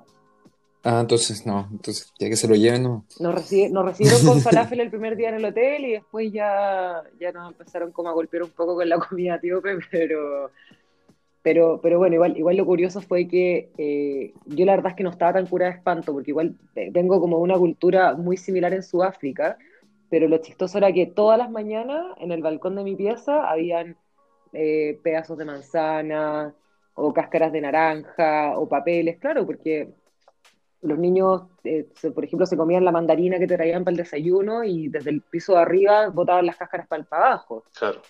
[0.86, 3.06] Ah, entonces no, entonces ya que se lo lleven, no.
[3.18, 3.86] Nos, recibieron
[4.26, 8.10] con falafel el primer día en el hotel y después ya, ya nos empezaron como
[8.10, 10.50] a golpear un poco con la comida tíope, pero,
[11.42, 15.04] pero, pero bueno, igual, igual lo curioso fue que eh, yo la verdad es que
[15.04, 16.54] no estaba tan curada de espanto, porque igual
[16.90, 19.56] vengo como de una cultura muy similar en Sudáfrica,
[20.10, 23.96] pero lo chistoso era que todas las mañanas en el balcón de mi pieza habían
[24.52, 26.54] eh, pedazos de manzana
[26.92, 29.94] o cáscaras de naranja o papeles, claro, porque
[30.84, 34.64] los niños, eh, por ejemplo, se comían la mandarina que te traían para el desayuno
[34.64, 37.64] y desde el piso de arriba botaban las cáscaras para, para abajo.
[37.76, 38.02] Claro.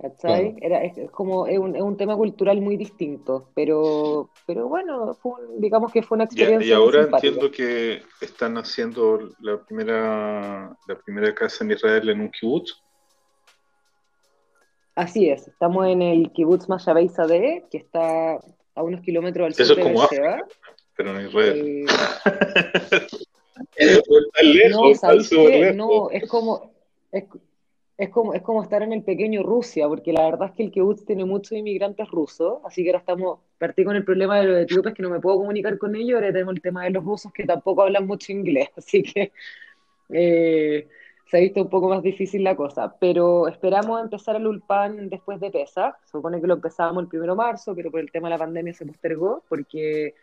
[0.00, 0.54] ¿Cachai?
[0.60, 5.16] Era, es, como es un, es un, tema cultural muy distinto, pero, pero bueno,
[5.56, 6.68] digamos que fue una experiencia.
[6.68, 12.30] Y, ahora entiendo que están haciendo la primera, la primera casa en Israel en un
[12.30, 12.80] kibutz.
[14.94, 18.38] Así es, estamos en el kibutz Mashabei Sadeh, que está
[18.76, 20.06] a unos kilómetros al sur de como
[20.98, 21.86] pero en Israel.
[23.76, 23.92] Eh,
[24.70, 24.92] no,
[25.74, 26.72] No, es como,
[27.12, 30.72] es, como, es como estar en el pequeño Rusia, porque la verdad es que el
[30.72, 34.58] kibbutz tiene muchos inmigrantes rusos, así que ahora estamos, partí con el problema de los
[34.58, 37.32] etíopes que no me puedo comunicar con ellos, ahora tenemos el tema de los rusos
[37.32, 39.30] que tampoco hablan mucho inglés, así que
[40.10, 40.88] eh,
[41.30, 45.38] se ha visto un poco más difícil la cosa, pero esperamos empezar el Ulpan después
[45.38, 48.34] de PESA, supone que lo empezábamos el primero de marzo, pero por el tema de
[48.34, 50.14] la pandemia se postergó, porque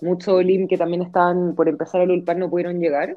[0.00, 3.16] muchos Olim que también estaban por empezar el Ulpan no pudieron llegar,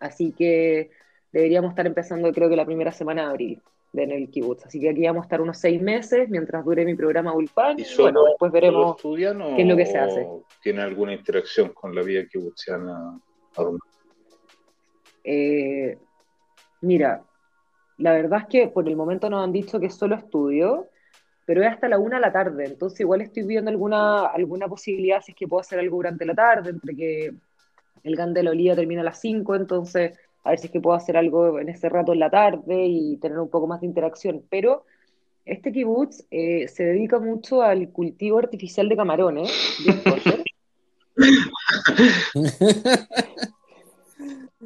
[0.00, 0.90] así que
[1.32, 3.62] deberíamos estar empezando creo que la primera semana de abril
[4.02, 4.66] en el kibutz.
[4.66, 7.78] Así que aquí vamos a estar unos seis meses mientras dure mi programa Ulpan.
[7.78, 10.26] ¿Y, bueno, después veremos qué es lo que se hace.
[10.62, 13.18] ¿Tiene alguna interacción con la vida kibutziana?
[15.24, 15.98] Eh,
[16.82, 17.24] mira,
[17.98, 20.86] la verdad es que por el momento nos han dicho que solo estudio,
[21.46, 25.22] pero es hasta la una de la tarde, entonces igual estoy viendo alguna, alguna posibilidad
[25.22, 27.32] si es que puedo hacer algo durante la tarde, entre que
[28.02, 30.80] el GAN de la Olía termina a las 5, entonces a ver si es que
[30.80, 33.86] puedo hacer algo en ese rato en la tarde y tener un poco más de
[33.86, 34.84] interacción, pero
[35.44, 39.50] este kibutz eh, se dedica mucho al cultivo artificial de camarones,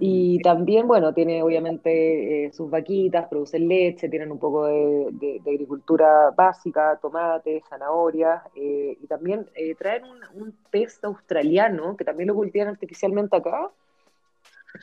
[0.03, 6.31] Y también, bueno, tiene obviamente eh, sus vaquitas, producen leche, tienen un poco de, agricultura
[6.31, 12.69] básica, tomates, zanahorias, eh, y también eh, traen un, pez australiano que también lo cultivan
[12.69, 13.71] artificialmente acá.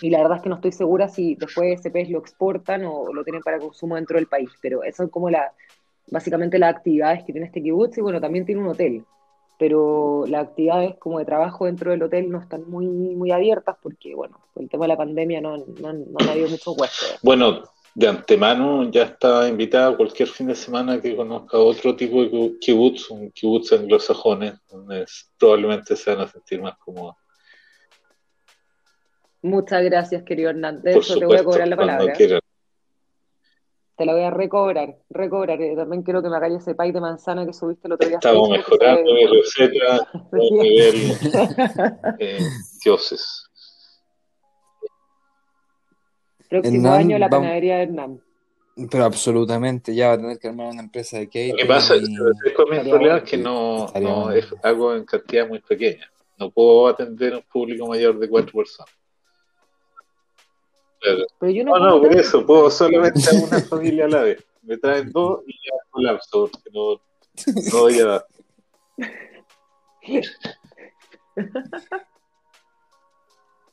[0.01, 3.12] Y la verdad es que no estoy segura si después ese pez lo exportan o
[3.12, 5.51] lo tienen para consumo dentro del país, pero eso es como la,
[6.12, 9.03] básicamente las actividades que tiene este kibutz y bueno, también tiene un hotel
[9.57, 14.13] pero las actividades como de trabajo dentro del hotel no están muy, muy abiertas porque,
[14.13, 17.19] bueno, el tema de la pandemia no, no, no ha habido mucho huéspedes.
[17.23, 17.63] Bueno,
[17.95, 23.09] de antemano ya está invitada cualquier fin de semana que conozca otro tipo de kibutz,
[23.09, 25.05] un kibutz anglosajones, donde
[25.39, 27.15] probablemente se van a sentir más cómodos.
[29.41, 30.93] Muchas gracias, querido Hernández.
[30.93, 32.13] De eso te voy a cobrar la palabra
[33.97, 35.60] te la voy a recobrar, recobrar.
[35.60, 38.17] Eh, también quiero que me hagáis ese pay de manzana que subiste el otro día.
[38.17, 40.95] Estamos mejorando mi receta a nivel
[42.19, 42.39] eh,
[42.86, 43.43] dioses.
[46.47, 48.21] Próximo año la panadería de Hernán.
[48.91, 51.53] Pero absolutamente, ya va a tener que armar una empresa de cake.
[51.53, 55.47] Lo que pasa es que mi problema es que no, no es algo en cantidad
[55.47, 56.07] muy pequeña.
[56.38, 58.96] No puedo atender a un público mayor de cuatro personas.
[61.39, 64.43] Pero yo no, no, no por eso, puedo solamente a una familia a la vez.
[64.63, 66.99] Me traen dos y ya colapso, porque no,
[67.71, 68.25] no voy a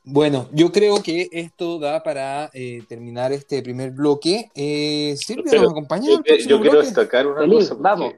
[0.06, 4.50] Bueno, yo creo que esto da para eh, terminar este primer bloque.
[4.54, 6.10] Eh, Silvia, ¿nos acompaña?
[6.10, 7.74] Yo, yo quiero destacar una cosa.
[7.78, 8.14] Vamos.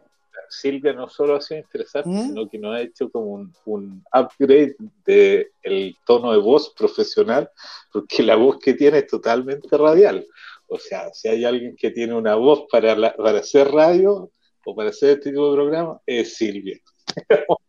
[0.48, 2.28] Silvia no solo ha sido interesante, ¿Mm?
[2.28, 7.50] sino que nos ha hecho como un, un upgrade del el tono de voz profesional,
[7.92, 10.26] porque la voz que tiene es totalmente radial.
[10.68, 14.30] O sea, si hay alguien que tiene una voz para, para hacer radio
[14.64, 16.78] o para hacer este tipo de programa, es Silvia.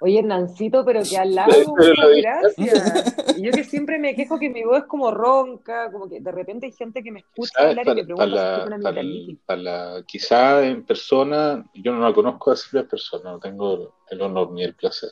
[0.00, 1.74] Oye, Hernancito, pero que al lado,
[2.22, 3.16] gracias.
[3.40, 6.66] yo que siempre me quejo que mi voz es como ronca, como que de repente
[6.66, 11.92] hay gente que me escucha hablar y me pregunta si una Quizá en persona, yo
[11.92, 15.10] no la conozco así en persona, no tengo el honor ni el placer,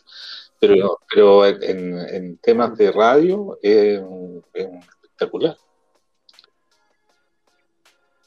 [0.61, 4.01] pero, pero en, en temas de radio es,
[4.53, 5.57] espectacular.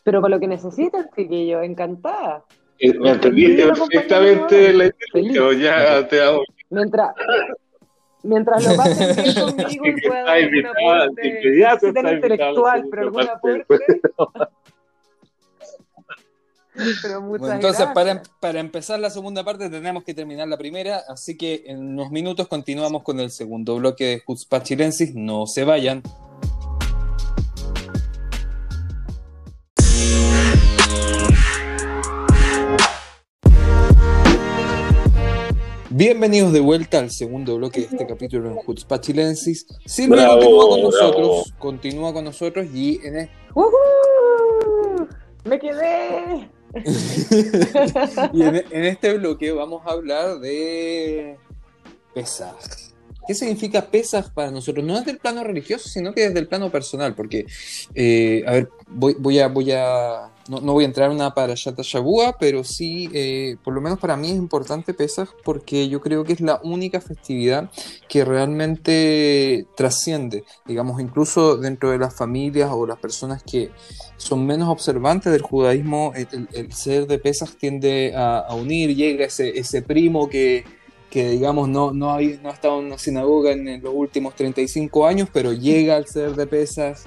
[0.04, 2.46] Pero para lo que necesitas, yo encantada.
[3.00, 4.92] Me entendí perfectamente la
[5.54, 6.44] ya te hago.
[6.70, 7.12] Mientras,
[8.24, 10.72] Mientras lo pasen bien conmigo y pueda dar alguna
[11.72, 14.02] aporte, intelectual, pero algún aporte.
[17.22, 21.64] bueno, entonces, para, para, empezar la segunda parte tenemos que terminar la primera, así que
[21.68, 25.16] en unos minutos continuamos con el segundo bloque de Jutzpah Chilensis.
[25.16, 26.04] No se vayan.
[35.98, 39.66] Bienvenidos de vuelta al segundo bloque de este capítulo en Jutzpah Chilensis.
[39.84, 43.30] Silvia continúa con nosotros, continúa con nosotros y en el...
[45.44, 46.52] ¡Me quedé!
[48.32, 51.36] y en, este bloque vamos a hablar de
[52.14, 52.54] Pesaj.
[53.28, 54.86] ¿Qué significa Pesaj para nosotros?
[54.86, 57.48] No desde el plano religioso, sino que desde el plano personal, porque,
[57.96, 61.82] eh, a ver, voy, a, voy a, no, voy a entrar en una para Yata
[61.84, 66.24] Shabua, pero sí, eh, por lo menos para mí es importante Pesaj porque yo creo
[66.24, 67.70] que es la única festividad
[68.08, 73.72] que realmente trasciende, digamos, incluso dentro de las familias o las personas que
[74.18, 79.82] son menos observantes del judaísmo, el, ser de Pesaj tiende a, unir, llega ese, ese
[79.82, 80.64] primo que,
[81.10, 85.08] que digamos no, no, ha, no ha estado en una sinagoga en, los últimos 35
[85.08, 86.98] años, pero llega al ser de Pesaj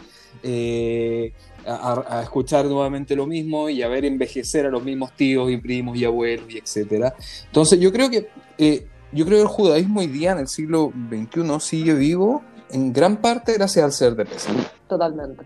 [0.42, 1.32] eh,
[1.66, 5.96] a, escuchar nuevamente lo mismo y a ver envejecer a los mismos tíos y primos
[5.96, 7.14] y abuelos y etcétera.
[7.46, 10.92] Entonces yo creo que eh, yo creo que el judaísmo hoy día en el siglo
[11.10, 14.56] XXI sigue vivo en gran parte gracias al ser de Pesach.
[14.88, 15.44] Totalmente.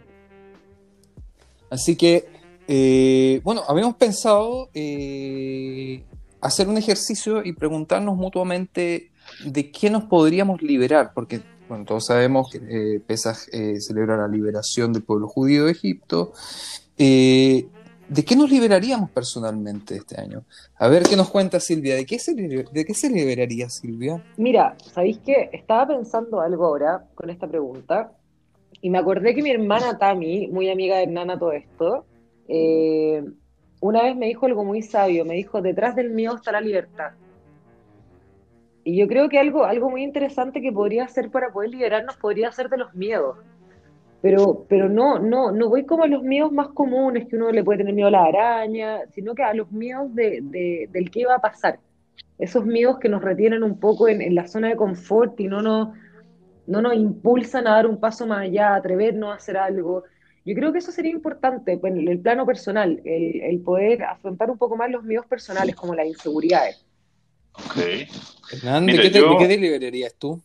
[1.70, 2.28] Así que,
[2.68, 6.04] eh, bueno, habíamos pensado eh,
[6.40, 9.10] hacer un ejercicio y preguntarnos mutuamente
[9.44, 14.28] de qué nos podríamos liberar, porque bueno, todos sabemos que eh, Pesaj eh, celebra la
[14.28, 16.32] liberación del pueblo judío de Egipto.
[16.98, 17.66] Eh,
[18.08, 20.44] ¿De qué nos liberaríamos personalmente este año?
[20.78, 21.96] A ver qué nos cuenta Silvia.
[21.96, 24.22] ¿De qué se, liberaría Silvia?
[24.36, 25.48] Mira, ¿sabéis qué?
[25.52, 28.12] Estaba pensando algo ahora con esta pregunta
[28.82, 32.04] y me acordé que mi hermana Tami, muy amiga de Nana todo esto,
[33.80, 35.24] una vez me dijo algo muy sabio.
[35.24, 37.12] Me dijo, detrás del mío está la libertad.
[38.84, 42.52] Y yo creo que algo, algo muy interesante que podría hacer para poder liberarnos podría
[42.52, 43.38] ser de los miedos.
[44.20, 47.64] Pero, pero no, no, no voy como a los miedos más comunes, que uno le
[47.64, 51.24] puede tener miedo a la araña, sino que a los miedos de, de, del qué
[51.26, 51.78] va a pasar.
[52.38, 55.88] Esos miedos que nos retienen un poco en, la zona de confort y no nos,
[56.66, 60.04] no nos impulsan a dar un paso más allá, a atrevernos a hacer algo.
[60.44, 64.50] Yo creo que eso sería importante, pues, en el plano personal, el, el poder afrontar
[64.50, 66.84] un poco más los miedos personales, como las inseguridades.
[67.54, 67.76] Ok.
[68.52, 70.42] Hernán, ¿de, qué te, liberarías tú?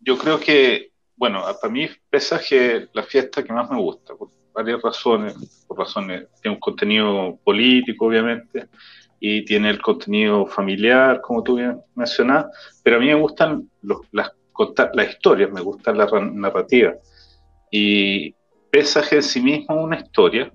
[0.00, 4.82] Yo creo que, bueno, para mí Pesaje la fiesta que más me gusta, por varias
[4.82, 5.64] razones.
[5.66, 8.68] Por razones, tiene un contenido político, obviamente,
[9.18, 12.46] y tiene el contenido familiar, como tú bien mencionas,
[12.82, 14.32] pero a mí me gustan las,
[14.94, 16.94] las historias, me gusta la narrativa.
[17.70, 18.34] Y
[18.70, 20.52] Pesaje en sí mismo es una historia,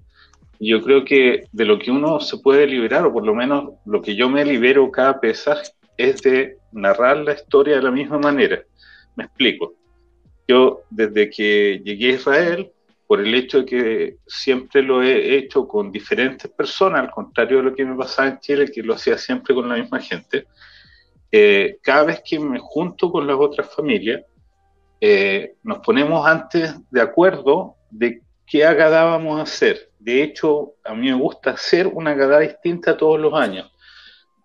[0.60, 4.02] yo creo que de lo que uno se puede liberar, o por lo menos lo
[4.02, 8.62] que yo me libero cada pesaje, es de narrar la historia de la misma manera.
[9.16, 9.74] Me explico.
[10.48, 12.72] Yo, desde que llegué a Israel,
[13.08, 17.64] por el hecho de que siempre lo he hecho con diferentes personas, al contrario de
[17.64, 20.46] lo que me pasaba en Chile, que lo hacía siempre con la misma gente,
[21.32, 24.24] eh, cada vez que me junto con las otras familias,
[25.02, 29.90] eh, nos ponemos antes de acuerdo de qué Agadá vamos a hacer.
[30.06, 33.72] De hecho, a mí me gusta hacer una Agadá distinta todos los años,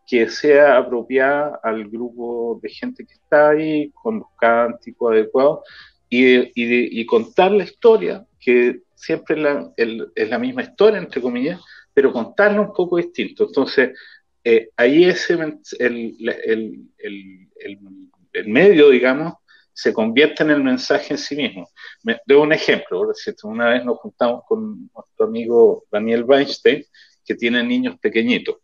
[0.06, 5.60] que sea apropiada al grupo de gente que está ahí, con los cánticos adecuados,
[6.08, 9.36] y, contar la historia, que siempre
[9.76, 11.60] es la, misma historia, entre comillas,
[11.92, 13.44] pero contarla un poco distinto.
[13.44, 13.90] Entonces,
[14.42, 16.16] eh, ahí es el,
[18.32, 19.34] el medio, digamos,
[19.80, 21.70] se convierte en el mensaje en sí mismo.
[22.02, 23.00] Me doy un ejemplo,
[23.44, 26.84] una vez nos juntamos con nuestro amigo Daniel Weinstein,
[27.24, 28.56] que tiene niños pequeñitos.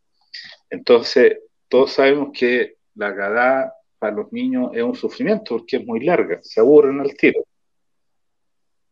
[0.69, 6.01] Entonces, todos sabemos que la gada para los niños es un sufrimiento porque es muy
[6.01, 7.41] larga, se aburren al tiro.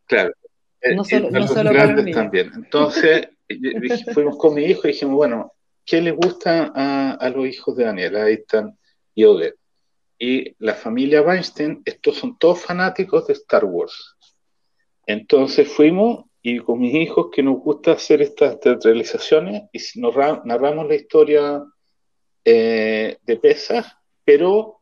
[0.06, 0.32] Claro.
[0.96, 2.52] No eh, solo, no solo grandes también.
[2.54, 3.28] Entonces,
[4.14, 5.52] fuimos con mi hijo y dijimos, bueno,
[5.84, 8.16] ¿qué les gusta a, los hijos de Daniel?
[8.16, 8.78] Ahí están
[9.14, 9.58] y Odette
[10.24, 14.16] y la familia Weinstein, estos son todos fanáticos de Star Wars.
[15.06, 20.88] Entonces fuimos y con mis hijos que nos gusta hacer estas teatralizaciones y nos narramos
[20.88, 21.62] la historia
[22.42, 23.84] eh, de Pesach,
[24.24, 24.80] pero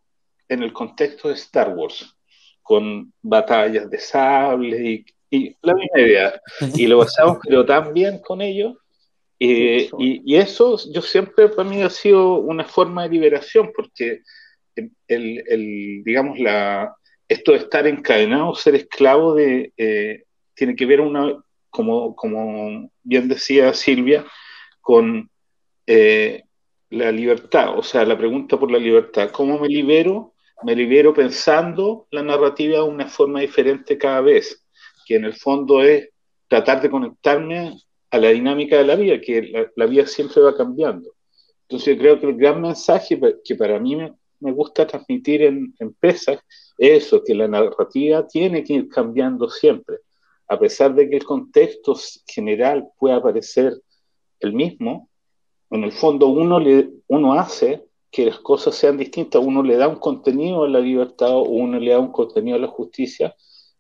[0.49, 2.17] en el contexto de Star Wars,
[2.63, 6.41] con batallas de sable y, la misma idea.
[6.77, 8.77] Y lo pasamos pero tan bien con ellos.
[9.41, 14.21] Eh, y, y, eso yo siempre para mí ha sido una forma de liberación, porque
[15.09, 16.95] el, digamos, la,
[17.29, 23.73] esto de estar encadenado, ser esclavo de, eh, tiene que ver una, como, bien decía
[23.75, 24.25] Silvia,
[24.81, 25.31] con
[25.87, 26.45] eh,
[26.91, 29.31] la libertad, o sea, la pregunta por la libertad.
[29.31, 30.35] ¿Cómo me libero?
[30.63, 34.65] Me libero pensando la narrativa de una forma diferente cada vez,
[35.07, 36.11] que en el fondo es
[36.49, 37.75] tratar de conectarme
[38.11, 41.15] a la dinámica de la vida, que la, vida siempre va cambiando.
[41.63, 43.97] Entonces creo que el gran mensaje que para mí
[44.51, 46.41] gusta transmitir en empresas
[46.79, 49.99] es eso, que la narrativa tiene que ir cambiando siempre.
[50.49, 51.95] A pesar de que el contexto
[52.27, 53.75] general pueda parecer
[54.41, 55.09] el mismo,
[55.71, 59.87] en el fondo uno, le, uno hace que las cosas sean distintas, uno le da
[59.87, 63.35] un contenido a la libertad o uno le da un contenido a la justicia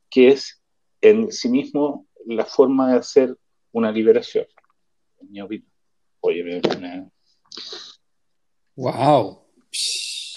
[0.09, 0.63] que es
[1.01, 3.37] en sí mismo la forma de hacer
[3.73, 4.47] una liberación.
[5.29, 5.71] Mi opinión.
[6.21, 7.11] Oye, me, me...
[8.77, 9.42] ¡Wow!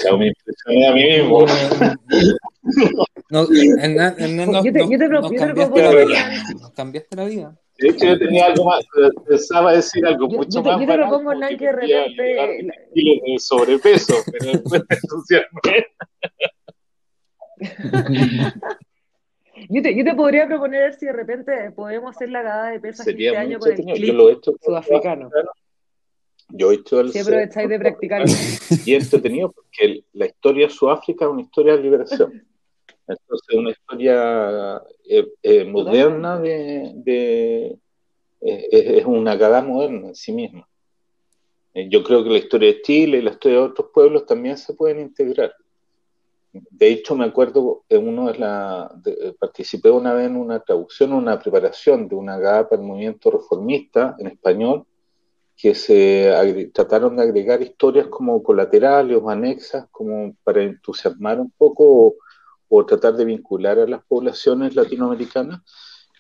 [0.06, 1.46] Claro, me impresioné a mí mismo.
[3.30, 6.44] No, en, en, en, no, yo te, yo te, nos, cambiaste la vida.
[6.60, 7.60] nos cambiaste la vida.
[7.78, 8.86] De hecho, yo tenía algo más,
[9.28, 10.80] pensaba decir algo yo, mucho yo más.
[10.80, 12.72] Yo te propongo, Nan, que de repente.
[12.94, 14.84] Kilos de sobrepeso, pero después.
[19.70, 23.06] Yo te, yo te podría proponer si de repente podemos hacer la gada de pesas
[23.06, 25.30] Sería este año con el clip yo lo he hecho sudafricano.
[26.58, 27.12] Yo he hecho el.
[27.12, 28.34] Si aprovecháis de practicarlo.
[28.86, 32.46] Y entretenido porque la historia de Sudáfrica es una historia de liberación.
[33.08, 37.78] Entonces, una historia eh, eh, moderna de, de
[38.42, 40.68] eh, es una cagada moderna en sí misma.
[41.74, 44.74] yo creo que la historia de Chile y la historia de otros pueblos también se
[44.74, 45.54] pueden integrar.
[46.52, 48.90] De hecho, me acuerdo uno de la
[49.40, 54.16] participé una vez en una traducción, una preparación de una gada para el movimiento reformista
[54.20, 54.86] en español,
[55.58, 62.16] que se trataron de agregar historias como colaterales o anexas, como para entusiasmar un poco
[62.68, 65.62] o tratar de vincular a las poblaciones latinoamericanas.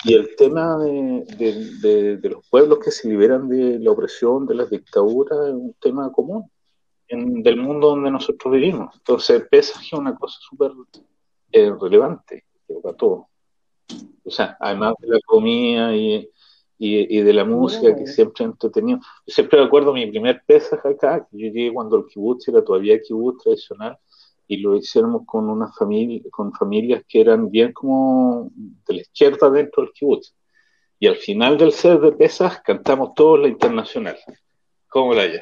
[0.03, 5.47] Y el tema de, los pueblos que se liberan de la opresión, de las dictaduras,
[5.47, 6.49] es un tema común
[7.07, 8.95] en, del mundo donde nosotros vivimos.
[8.95, 10.71] Entonces, pesa es una cosa súper
[11.51, 12.45] eh, relevante
[12.81, 13.29] para todo.
[14.23, 16.29] O sea, además de la comida y,
[16.77, 18.99] y, de la música que siempre he entretenido.
[19.25, 22.99] Yo siempre recuerdo mi primer pesaje acá, que yo llegué cuando el kibutz era todavía
[23.01, 23.97] kibutz tradicional,
[24.47, 28.51] y lo hicimos con una familia, con familias que eran bien como
[28.87, 30.35] de la izquierda dentro del kibutz.
[30.99, 34.17] Y al final del set de pesas cantamos todos la internacional.
[34.87, 35.39] ¿Cómo la hay?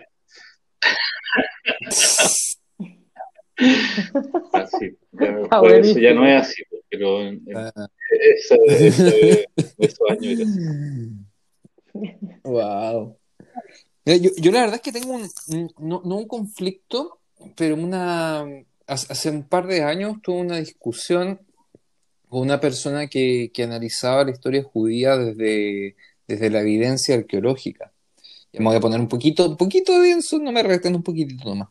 [4.54, 7.72] así, ya, ah, eso ya no es así, pero en, en ah.
[8.10, 10.46] esa, esos años era
[12.44, 13.18] Wow.
[14.06, 17.20] Yo, yo, la verdad es que tengo un, no, un conflicto,
[17.56, 18.46] pero una
[18.86, 21.40] hace un par de años tuve una discusión
[22.28, 25.96] con una persona que, analizaba la historia judía desde,
[26.28, 27.94] desde la evidencia arqueológica.
[28.52, 31.04] Y me voy a poner un poquito, un poquito de denso, no me reten un
[31.04, 31.70] poquitito nomás.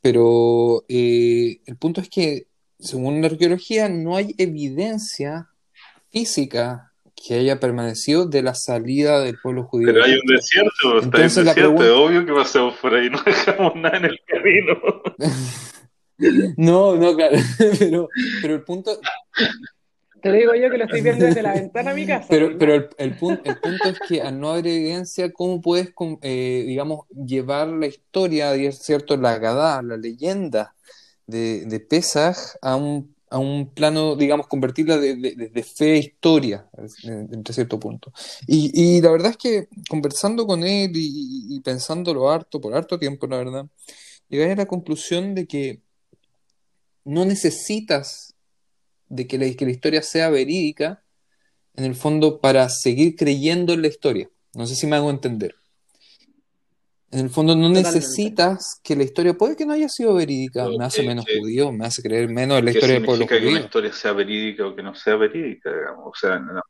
[0.00, 2.46] Pero eh, el punto es que,
[2.78, 5.48] según la arqueología, no hay evidencia
[6.10, 6.89] física
[7.22, 9.88] que haya permanecido de la salida del pueblo judío.
[9.92, 11.84] Pero hay un desierto, está en desierto, pregunta...
[11.84, 15.02] es obvio que pasamos por ahí, no dejamos nada en el camino.
[16.58, 17.38] No, no, claro,
[17.78, 18.08] pero,
[18.42, 19.00] pero el punto...
[20.20, 22.26] Te digo yo que lo estoy viendo desde la ventana a mi casa.
[22.28, 25.94] Pero, pero el, el, punto, el punto es que al no haber evidencia, ¿cómo puedes,
[26.20, 29.16] eh, digamos, llevar la historia, ¿cierto?
[29.16, 30.74] La Gadá, la leyenda
[31.26, 36.68] de, de Pesaj a un, a un plano, digamos, convertirla de, de, fe e historia,
[37.04, 38.12] entre cierto punto.
[38.48, 43.28] Y, y, la verdad es que conversando con él y, pensándolo harto, por harto tiempo,
[43.28, 43.66] la verdad,
[44.28, 45.80] llegué a la conclusión de que
[47.04, 48.34] no necesitas
[49.08, 51.04] de que la, historia sea verídica,
[51.76, 54.28] en el fondo, para seguir creyendo en la historia.
[54.54, 55.54] No sé si me hago entender.
[57.12, 60.84] En el fondo no necesitas que la historia, puede que no haya sido verídica, me
[60.84, 63.40] hace menos judío, me hace creer menos en la historia del pueblo judío.
[63.40, 66.06] que una historia sea verídica o que no sea verídica, digamos.
[66.06, 66.62] O sea, en la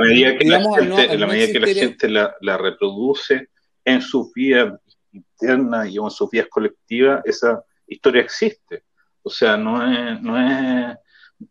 [0.00, 3.48] medida que, la, gente, en la, medida que la, gente la, reproduce
[3.84, 4.72] en sus vidas
[5.10, 8.84] internas y en sus vidas colectivas, esa historia existe.
[9.24, 10.96] O sea, no es, no es,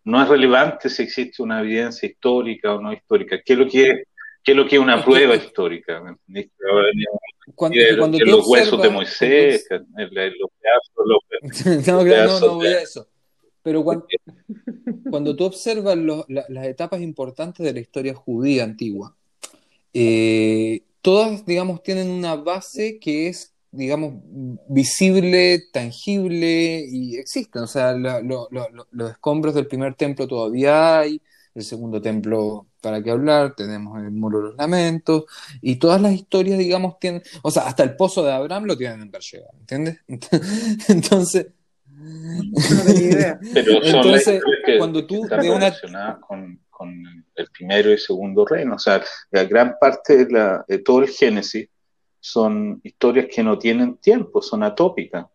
[0.06, 3.42] no es relevante si existe una evidencia histórica o no histórica.
[3.44, 4.06] ¿Qué es lo que,
[4.44, 6.02] qué es, lo que es una prueba histórica?
[7.56, 13.08] Cuando, cuando los huesos de Moisés, los pedazos, los, no, no, no voy a eso.
[13.64, 14.06] Pero cuando,
[15.10, 19.16] cuando tú observas las etapas importantes de la historia judía antigua,
[19.94, 24.16] eh, todas, digamos, tienen una base que es digamos,
[24.68, 27.64] visible, tangible y existen.
[27.64, 31.22] O sea, los escombros del primer templo todavía hay,
[31.54, 35.26] el segundo templo, para qué hablar, tenemos el muro de los lamentos,
[35.62, 39.02] y todas las historias, digamos, tienen, o sea, hasta el pozo de Abraham lo tienen
[39.02, 40.00] en Bersheba, ¿entiendes?
[40.88, 41.48] Entonces...
[41.94, 43.40] No idea.
[43.54, 44.42] Pero Entonces,
[44.78, 45.72] cuando tú de una...
[46.20, 47.04] Con, con,
[47.36, 51.10] el primero y segundo reino, o sea, la gran parte de, la, de todo el
[51.10, 51.70] Génesis
[52.20, 55.26] son historias que no tienen tiempo, son atópicas.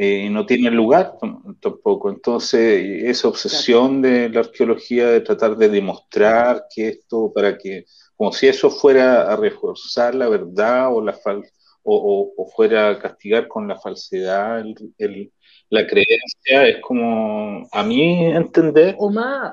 [0.00, 1.14] Eh, y no tienen lugar
[1.60, 2.08] tampoco.
[2.08, 7.84] Entonces, esa obsesión de la arqueología de tratar de demostrar que esto, para que,
[8.14, 11.42] como si eso fuera a reforzar la verdad o la fal
[11.82, 14.62] o, o, fuera a castigar con la falsedad
[14.98, 15.32] el,
[15.70, 18.96] la creencia, es como, a mí entender,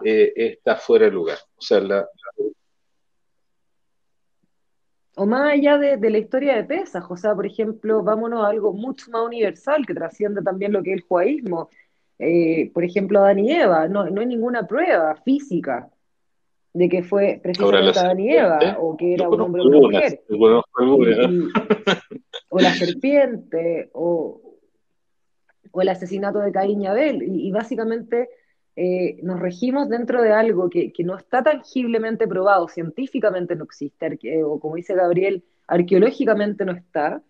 [0.04, 1.40] eh, está fuera de lugar.
[1.58, 2.08] O sea, la,
[5.16, 8.74] o más allá de, la historia de Pesaj, o sea, por ejemplo, vámonos a algo
[8.74, 11.70] mucho más universal que trasciende también lo que es el judaísmo.
[12.20, 15.90] Eh, por ejemplo, Adán y Eva, no, no hay ninguna prueba física
[16.74, 20.22] de que fue precisamente Adán y Eva, o que era un hombre o una mujer.
[22.50, 24.42] o la serpiente, o,
[25.72, 27.24] o, el asesinato de Caín y Abel.
[27.24, 28.30] y básicamente
[28.76, 34.60] eh, nos regimos dentro de algo que, no está tangiblemente probado, científicamente no existe, o
[34.60, 37.22] como dice Gabriel, arqueológicamente no está,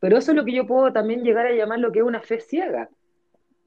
[0.00, 2.22] pero eso es lo que yo puedo también llegar a llamar lo que es una
[2.22, 2.90] fe ciega.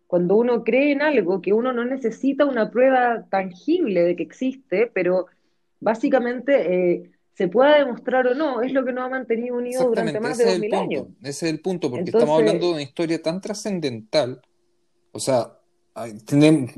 [0.07, 4.91] Cuando uno cree en algo que uno no necesita una prueba tangible de que existe,
[4.93, 5.27] pero
[5.79, 10.19] básicamente eh, se pueda demostrar o no, es lo que nos ha mantenido unidos durante
[10.19, 11.07] más de dos mil años.
[11.21, 14.41] Ese es el punto, porque estamos hablando de una historia tan trascendental,
[15.11, 15.57] o sea,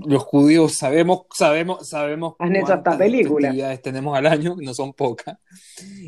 [0.05, 3.81] los judíos sabemos, sabemos, sabemos Han hecho hasta películas.
[3.81, 5.37] tenemos al año, no son pocas,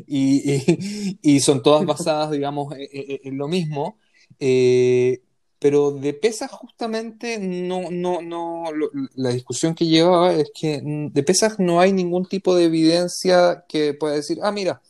[0.06, 3.98] y, son todas basadas, digamos, e, e, e, en, lo mismo.
[4.38, 5.22] Eh,
[5.58, 8.64] pero de Pesas justamente no, no, no,
[9.16, 13.94] la discusión que llevaba es que de Pesas no hay ningún tipo de evidencia que
[13.94, 14.80] pueda decir, ah, mira,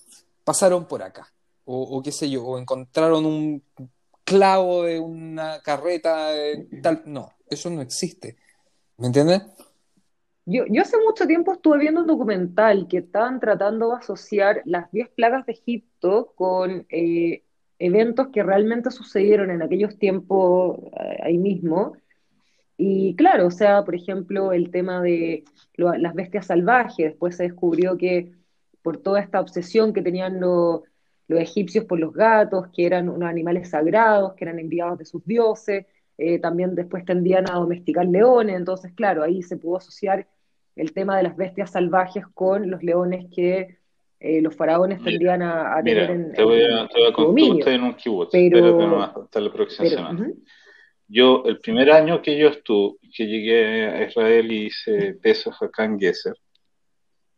[0.45, 1.33] pasaron por acá,
[1.64, 3.62] o, o qué sé yo, o encontraron un
[4.29, 6.29] clavo de una carreta,
[6.83, 8.37] tal, no, eso no existe.
[8.99, 9.43] ¿Me entiendes?
[10.45, 14.91] Yo, yo hace mucho tiempo estuve viendo un documental que estaban tratando de asociar las
[14.93, 17.43] 10 plagas de Egipto con eh,
[17.79, 21.97] eventos que realmente sucedieron en aquellos tiempos eh, ahí mismo.
[22.76, 27.97] Y claro, o sea, por ejemplo, el tema de las bestias salvajes, después se descubrió
[27.97, 28.33] que
[28.83, 30.83] por toda esta obsesión que tenían los
[31.29, 35.87] egipcios por los gatos, que eran unos animales sagrados, que eran enviados de sus dioses,
[36.16, 40.26] eh, también después tendían a domesticar leones, entonces claro, ahí se pudo asociar
[40.74, 43.79] el tema de las bestias salvajes con los leones que
[44.20, 47.95] eh, los faraones tendían a, tener en te voy a, te voy a en un
[47.95, 50.33] kibutz, pero, hasta la próxima semana.
[51.07, 55.85] Yo, el primer año que yo estuve, que llegué a Israel y hice pesos acá
[55.85, 56.35] en Geser,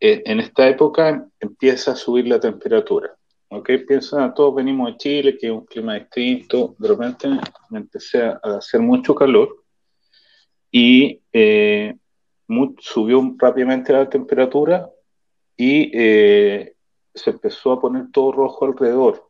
[0.00, 3.14] eh, en esta época empieza a subir la temperatura.
[3.50, 3.70] ¿Ok?
[3.86, 7.28] Piensa, todos venimos de Chile, que es un clima distinto, de repente
[7.68, 9.64] me empecé a hacer mucho calor
[10.70, 11.96] y eh,
[12.78, 14.88] subió rápidamente la temperatura
[15.56, 16.74] y eh,
[17.12, 19.28] se empezó a poner todo rojo alrededor.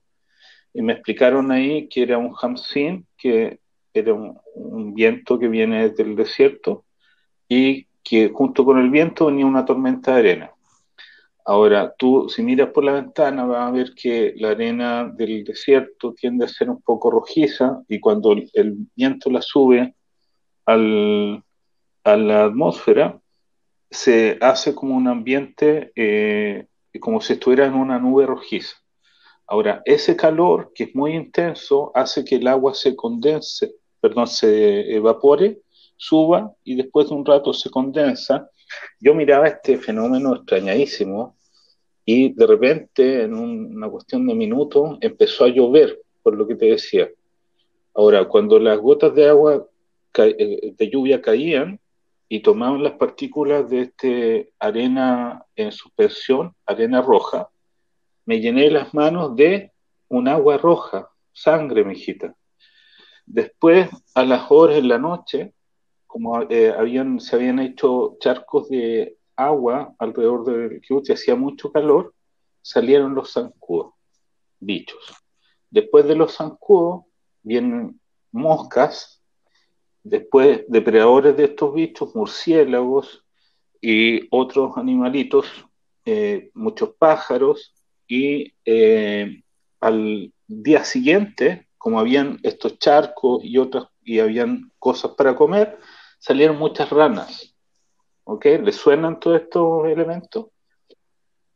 [0.73, 3.59] Y me explicaron ahí que era un hamsin, que
[3.93, 6.85] era un, un viento que viene desde el desierto
[7.49, 10.53] y que junto con el viento venía una tormenta de arena.
[11.51, 16.15] Ahora, tú si miras por la ventana vas a ver que la arena del desierto
[16.15, 19.97] tiende a ser un poco rojiza y cuando el viento la sube
[20.65, 21.43] al,
[22.05, 23.21] a la atmósfera,
[23.91, 26.69] se hace como un ambiente, eh,
[27.01, 28.77] como si estuviera en una nube rojiza.
[29.49, 34.95] Ahora, ese calor, que es muy intenso, hace que el agua se condense, perdón, se
[34.95, 35.63] evapore,
[35.97, 38.49] suba y después de un rato se condensa
[39.01, 41.37] yo miraba este fenómeno extrañadísimo
[42.13, 46.67] y de repente, en una cuestión de minutos, empezó a llover, por lo que te
[46.67, 47.09] decía.
[47.95, 49.65] Ahora, cuando las gotas de agua,
[50.19, 51.79] eh, de lluvia caían
[52.29, 57.49] y tomaban las partículas de este arena en suspensión, arena roja,
[58.25, 59.71] me llené las manos de
[60.09, 62.35] un agua roja, sangre, mijita.
[63.25, 65.55] Después, a las horas de la noche,
[66.09, 71.73] como eh, habían, se habían hecho charcos de agua alrededor del kibutz y hacía mucho
[71.73, 72.15] calor,
[72.63, 73.95] salieron los zancudos,
[74.59, 75.15] bichos.
[75.71, 77.05] Después de los zancudos
[77.43, 78.01] vienen
[78.33, 79.23] moscas,
[80.03, 83.25] después depredadores de estos bichos, murciélagos
[83.81, 85.47] y otros animalitos,
[86.05, 87.75] eh, muchos pájaros,
[88.07, 89.43] y eh,
[89.81, 95.79] al día siguiente como habían estos charcos y otras, y habían cosas para comer,
[96.19, 97.50] salieron muchas ranas.
[98.33, 98.45] ¿Ok?
[98.45, 100.47] ¿Le suenan todos estos elementos?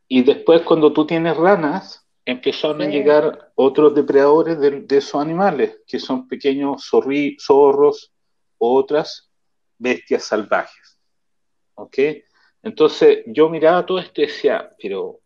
[0.09, 6.01] Y después cuando tú tienes ranas, empezaron a llegar otros depredadores de, esos animales, que
[6.01, 8.13] son pequeños zorros
[8.59, 9.31] o otras
[9.79, 10.99] bestias salvajes.
[11.75, 11.97] ¿Ok?
[12.65, 15.21] Entonces yo miraba todo esto y decía, pero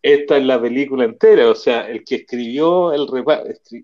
[0.00, 3.08] esta es la película entera, o sea, el que escribió, el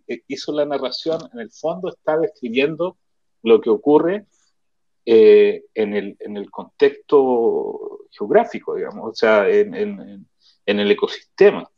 [0.06, 2.96] eh, hizo la narración, en el fondo está describiendo
[3.42, 4.26] lo que ocurre
[5.06, 10.26] eh, en, el, en, el, contexto geográfico, digamos, o sea, en, en,
[10.80, 11.68] el ecosistema.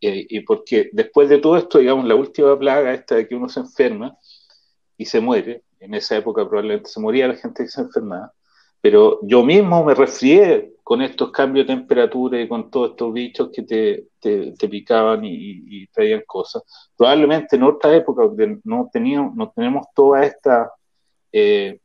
[0.00, 3.48] Eh, y porque después de todo esto, digamos, la última plaga esta de que uno
[3.48, 4.16] se enferma
[4.96, 8.32] y se muere, en esa época probablemente se moría la gente que se enfermaba,
[8.80, 13.50] pero yo mismo me resfrié con estos cambios de temperatura y con todos estos bichos
[13.52, 16.62] que te, te, picaban y, traían cosas.
[16.96, 20.72] Probablemente en otra época donde no, teníamos, no tenemos toda esta,
[21.30, 21.78] eh,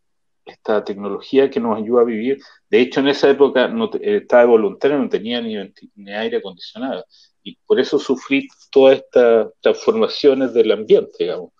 [0.45, 2.39] esta tecnología que nos ayuda a vivir.
[2.69, 5.55] De hecho, en esa época no estaba voluntario, no tenía ni,
[5.95, 7.05] ni aire acondicionado.
[7.43, 11.51] Y por eso sufrí todas estas transformaciones del ambiente, digamos.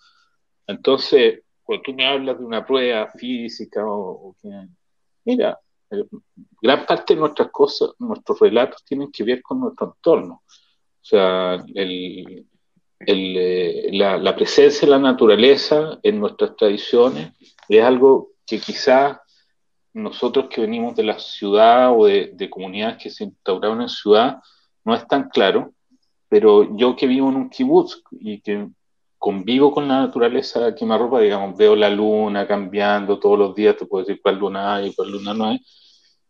[0.66, 4.48] Entonces, cuando tú me hablas de una prueba física o, o que
[5.26, 5.58] Mira,
[5.90, 6.04] eh,
[6.62, 10.42] gran parte de nuestras cosas, nuestros relatos tienen que ver con nuestro entorno.
[10.44, 12.46] O sea, el,
[13.00, 17.32] eh, la, presencia de la naturaleza en nuestras tradiciones
[17.68, 19.18] es algo que quizás
[19.92, 24.38] nosotros que venimos de la ciudad o de, de, comunidades que se instauraron en ciudad
[24.84, 25.72] no es tan claro,
[26.28, 28.68] pero yo que vivo en un kibutz y que
[29.18, 33.76] convivo con la naturaleza que me arropa, digamos, veo la luna cambiando todos los días,
[33.76, 35.60] te puedo decir cuál luna hay, cuál luna no hay,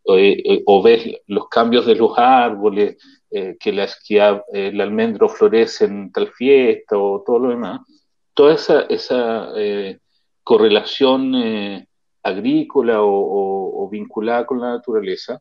[0.04, 2.96] o, eh, ves los cambios de los árboles,
[3.30, 7.80] eh, que la esquía, el almendro florece en tal fiesta o todo lo demás.
[8.32, 9.98] Toda esa, esa eh,
[10.44, 11.34] correlación
[12.26, 15.40] agrícola o, vinculada con la naturaleza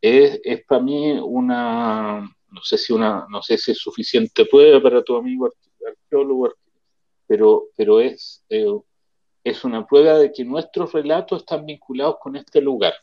[0.00, 2.20] es, es para mí una,
[2.50, 5.50] no sé si una, no sé si es suficiente prueba para tu amigo
[5.86, 6.54] arqueólogo,
[7.26, 8.66] pero, pero es, eh,
[9.44, 12.94] es una prueba de que nuestros relatos están vinculados con este lugar.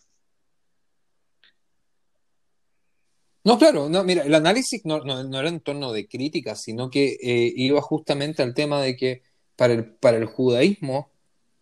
[3.43, 7.53] No, claro, no, mira, el análisis no, era en torno de críticas, sino que eh,
[7.55, 9.22] iba justamente al tema de que
[9.55, 11.11] para el, para el judaísmo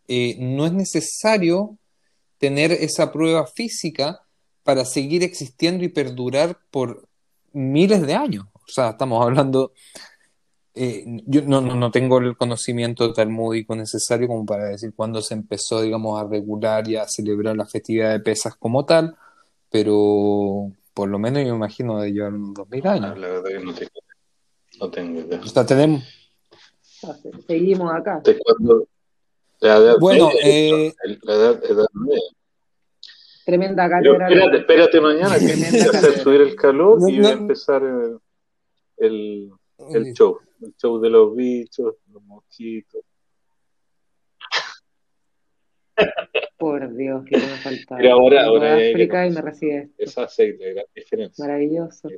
[0.10, 1.78] eh, no es necesario
[2.40, 4.22] tener esa prueba física
[4.64, 7.08] para seguir existiendo y perdurar por
[7.54, 8.46] miles de años.
[8.54, 9.72] O sea, estamos hablando
[10.82, 15.82] eh, yo no, no, tengo el conocimiento talmúdico necesario como para decir cuándo se empezó,
[15.82, 19.16] digamos, a regular y a celebrar la festividad de pesas como tal,
[19.70, 23.20] pero por lo menos yo me imagino de llevar unos 2000 años.
[23.20, 23.92] la verdad que no tengo,
[24.80, 25.42] no tengo idea.
[25.42, 26.04] O sea, tenemos...
[27.48, 28.22] Seguimos acá.
[30.00, 30.94] Bueno, eh...
[31.24, 31.86] la edad, edad
[33.46, 34.28] Tremenda cátedra.
[34.28, 37.82] Espérate, espérate mañana que voy a hacer subir el calor y voy a empezar
[38.98, 39.52] el,
[39.94, 43.04] el show el show de los bichos, los mosquitos.
[46.58, 48.02] Por Dios, que me faltaba.
[48.02, 49.90] Pero ahora, ahora África y me recibe.
[49.98, 51.46] Esa es la gran diferencia.
[51.46, 52.10] Maravilloso.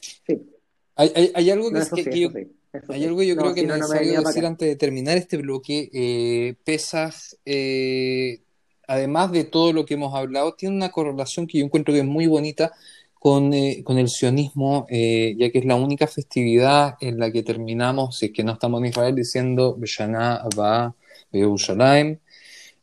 [0.00, 0.51] Sí.
[0.96, 2.28] Hay, hay, hay, algo que, que, yo,
[2.88, 5.90] hay algo yo creo que es necesario decir antes de terminar este bloque.
[5.92, 8.42] Eh, Pesas, eh,
[8.86, 12.06] además de todo lo que hemos hablado, tiene una correlación que yo encuentro que es
[12.06, 12.72] muy bonita
[13.22, 17.44] con, eh, con el sionismo, eh, ya que es la única festividad en la que
[17.44, 20.92] terminamos, si es que no estamos en Israel, diciendo Beshana va
[21.30, 22.18] Yerushalayim.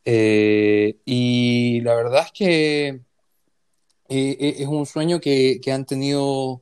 [0.06, 3.02] Eh, y la verdad es que
[4.08, 6.62] es un sueño que, que, han tenido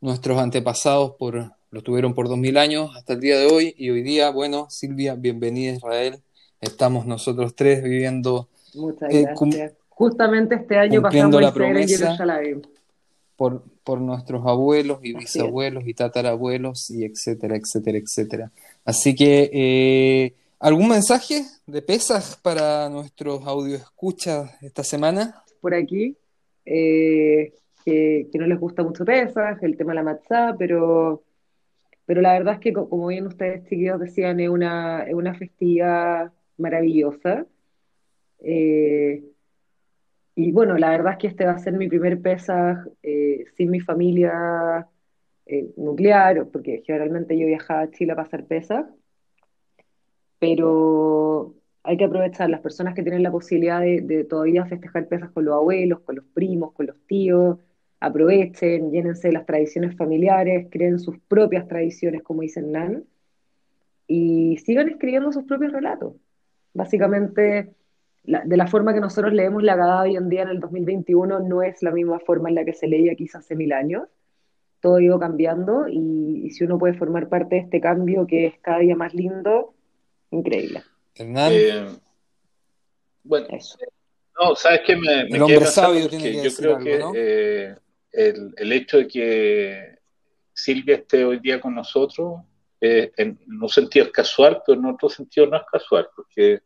[0.00, 3.90] nuestros antepasados, por, lo tuvieron por dos mil años hasta el día de hoy, y
[3.90, 6.22] hoy día, bueno, Silvia, bienvenida a Israel.
[6.60, 8.48] Estamos nosotros tres viviendo.
[8.74, 9.72] Muchas gracias.
[9.88, 12.62] Justamente este año pasamos la promesa, en
[13.38, 18.50] por, por nuestros abuelos y bisabuelos y tatarabuelos y etcétera, etcétera, etcétera.
[18.84, 23.42] Así que, eh, ¿algún mensaje de pesas para nuestros
[23.72, 25.42] escuchas esta semana?
[25.60, 26.16] Por aquí,
[26.64, 27.54] eh,
[27.88, 31.22] que, no les gusta mucho pesas, el tema de la matzá, pero,
[32.06, 36.32] pero la verdad es que, como bien ustedes chiquillos decían, es una, es una festividad
[36.58, 37.46] maravillosa.
[38.40, 39.24] Eh,
[40.34, 43.70] y bueno, la verdad es que este va a ser mi primer pesa eh, sin
[43.70, 44.88] mi familia
[45.46, 48.88] eh, nuclear, porque generalmente yo viajaba a Chile a pasar pesa,
[50.38, 55.44] pero hay que aprovechar las personas que tienen la posibilidad de, todavía festejar pesas con
[55.44, 57.58] los abuelos, con los primos, con los tíos,
[58.00, 63.04] aprovechen, llénense de las tradiciones familiares, creen sus propias tradiciones, como dice Nan,
[64.06, 66.14] y sigan escribiendo sus propios relatos.
[66.72, 67.74] Básicamente,
[68.24, 71.62] de la forma que nosotros leemos la Agada hoy en día en el 2021 no
[71.62, 74.08] es la misma forma en la que se leía quizás hace mil años.
[74.80, 78.54] Todo ha ido cambiando y, si uno puede formar parte de este cambio que es
[78.60, 79.74] cada día más lindo,
[80.30, 80.82] increíble.
[81.16, 81.52] Hernán.
[81.52, 81.86] Eh,
[83.24, 83.48] bueno,
[84.40, 84.96] no, ¿sabes qué?
[84.96, 87.74] Me, me el sabio tiene que yo creo que eh,
[88.12, 89.98] el, el, hecho de que
[90.52, 92.42] Silvia esté hoy día con nosotros,
[92.80, 96.60] eh, en un sentido es casual, pero en otro sentido no es casual, porque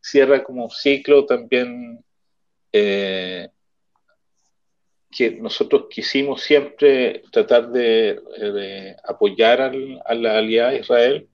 [0.00, 2.04] cierra como un ciclo también
[2.72, 3.48] eh,
[5.10, 11.28] que nosotros quisimos siempre tratar de, apoyar a la alianza Israel.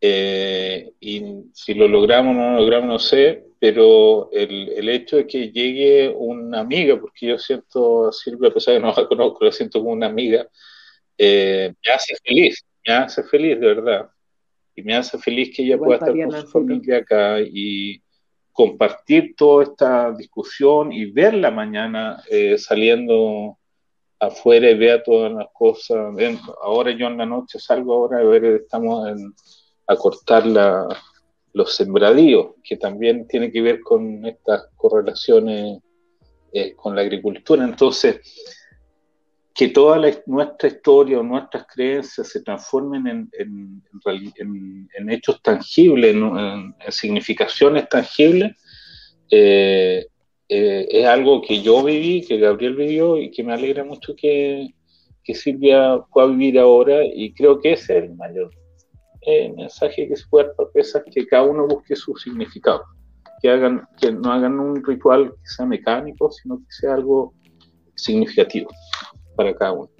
[0.00, 5.16] Eh, y si lo logramos o no lo logramos, no sé, pero el, el, hecho
[5.16, 8.94] de que llegue una amiga, porque yo siento a Silvia, a pesar de que no
[8.94, 10.46] la conozco, la siento como una amiga,
[11.16, 14.10] eh, me hace feliz, me hace feliz de verdad
[14.74, 18.02] y me hace feliz que ella pueda estar con su familia acá y
[18.52, 23.58] compartir toda esta discusión y verla mañana eh, saliendo
[24.20, 26.14] afuera y vea todas las cosas.
[26.62, 29.08] ahora yo en la noche salgo ahora a ver, estamos
[29.86, 30.44] a cortar
[31.56, 35.78] los sembradíos, que también tiene que ver con estas correlaciones
[36.52, 37.64] eh, con la agricultura.
[37.64, 38.20] Entonces,
[39.54, 43.82] que toda nuestra historia o nuestras creencias se transformen en,
[44.94, 48.52] en, hechos tangibles, en, significaciones tangibles,
[49.30, 50.06] eh,
[50.50, 54.74] eh, es algo que yo viví, que Gabriel vivió y que me alegra mucho que,
[55.24, 58.50] Silvia pueda vivir ahora y creo que ese es el mayor
[59.26, 62.84] eh, mensaje que se puede expresar, que cada uno busque su significado,
[63.42, 67.34] que, hagan, que no hagan un ritual que sea mecánico, sino que sea algo
[67.96, 68.70] significativo
[69.36, 69.90] para cada uno.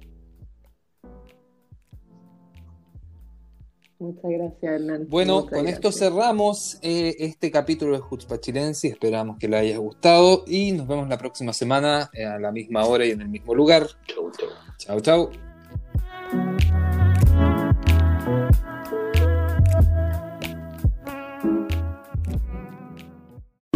[3.99, 5.07] Muchas gracias, Hernán.
[5.09, 8.89] Bueno, con esto cerramos eh, este capítulo de Jutzpa Chilensi.
[8.89, 12.85] Esperamos que le haya gustado y nos vemos la próxima semana eh, a la misma
[12.85, 13.87] hora y en el mismo lugar.
[14.05, 14.49] Chau, chau.
[14.77, 15.46] Chau, chau.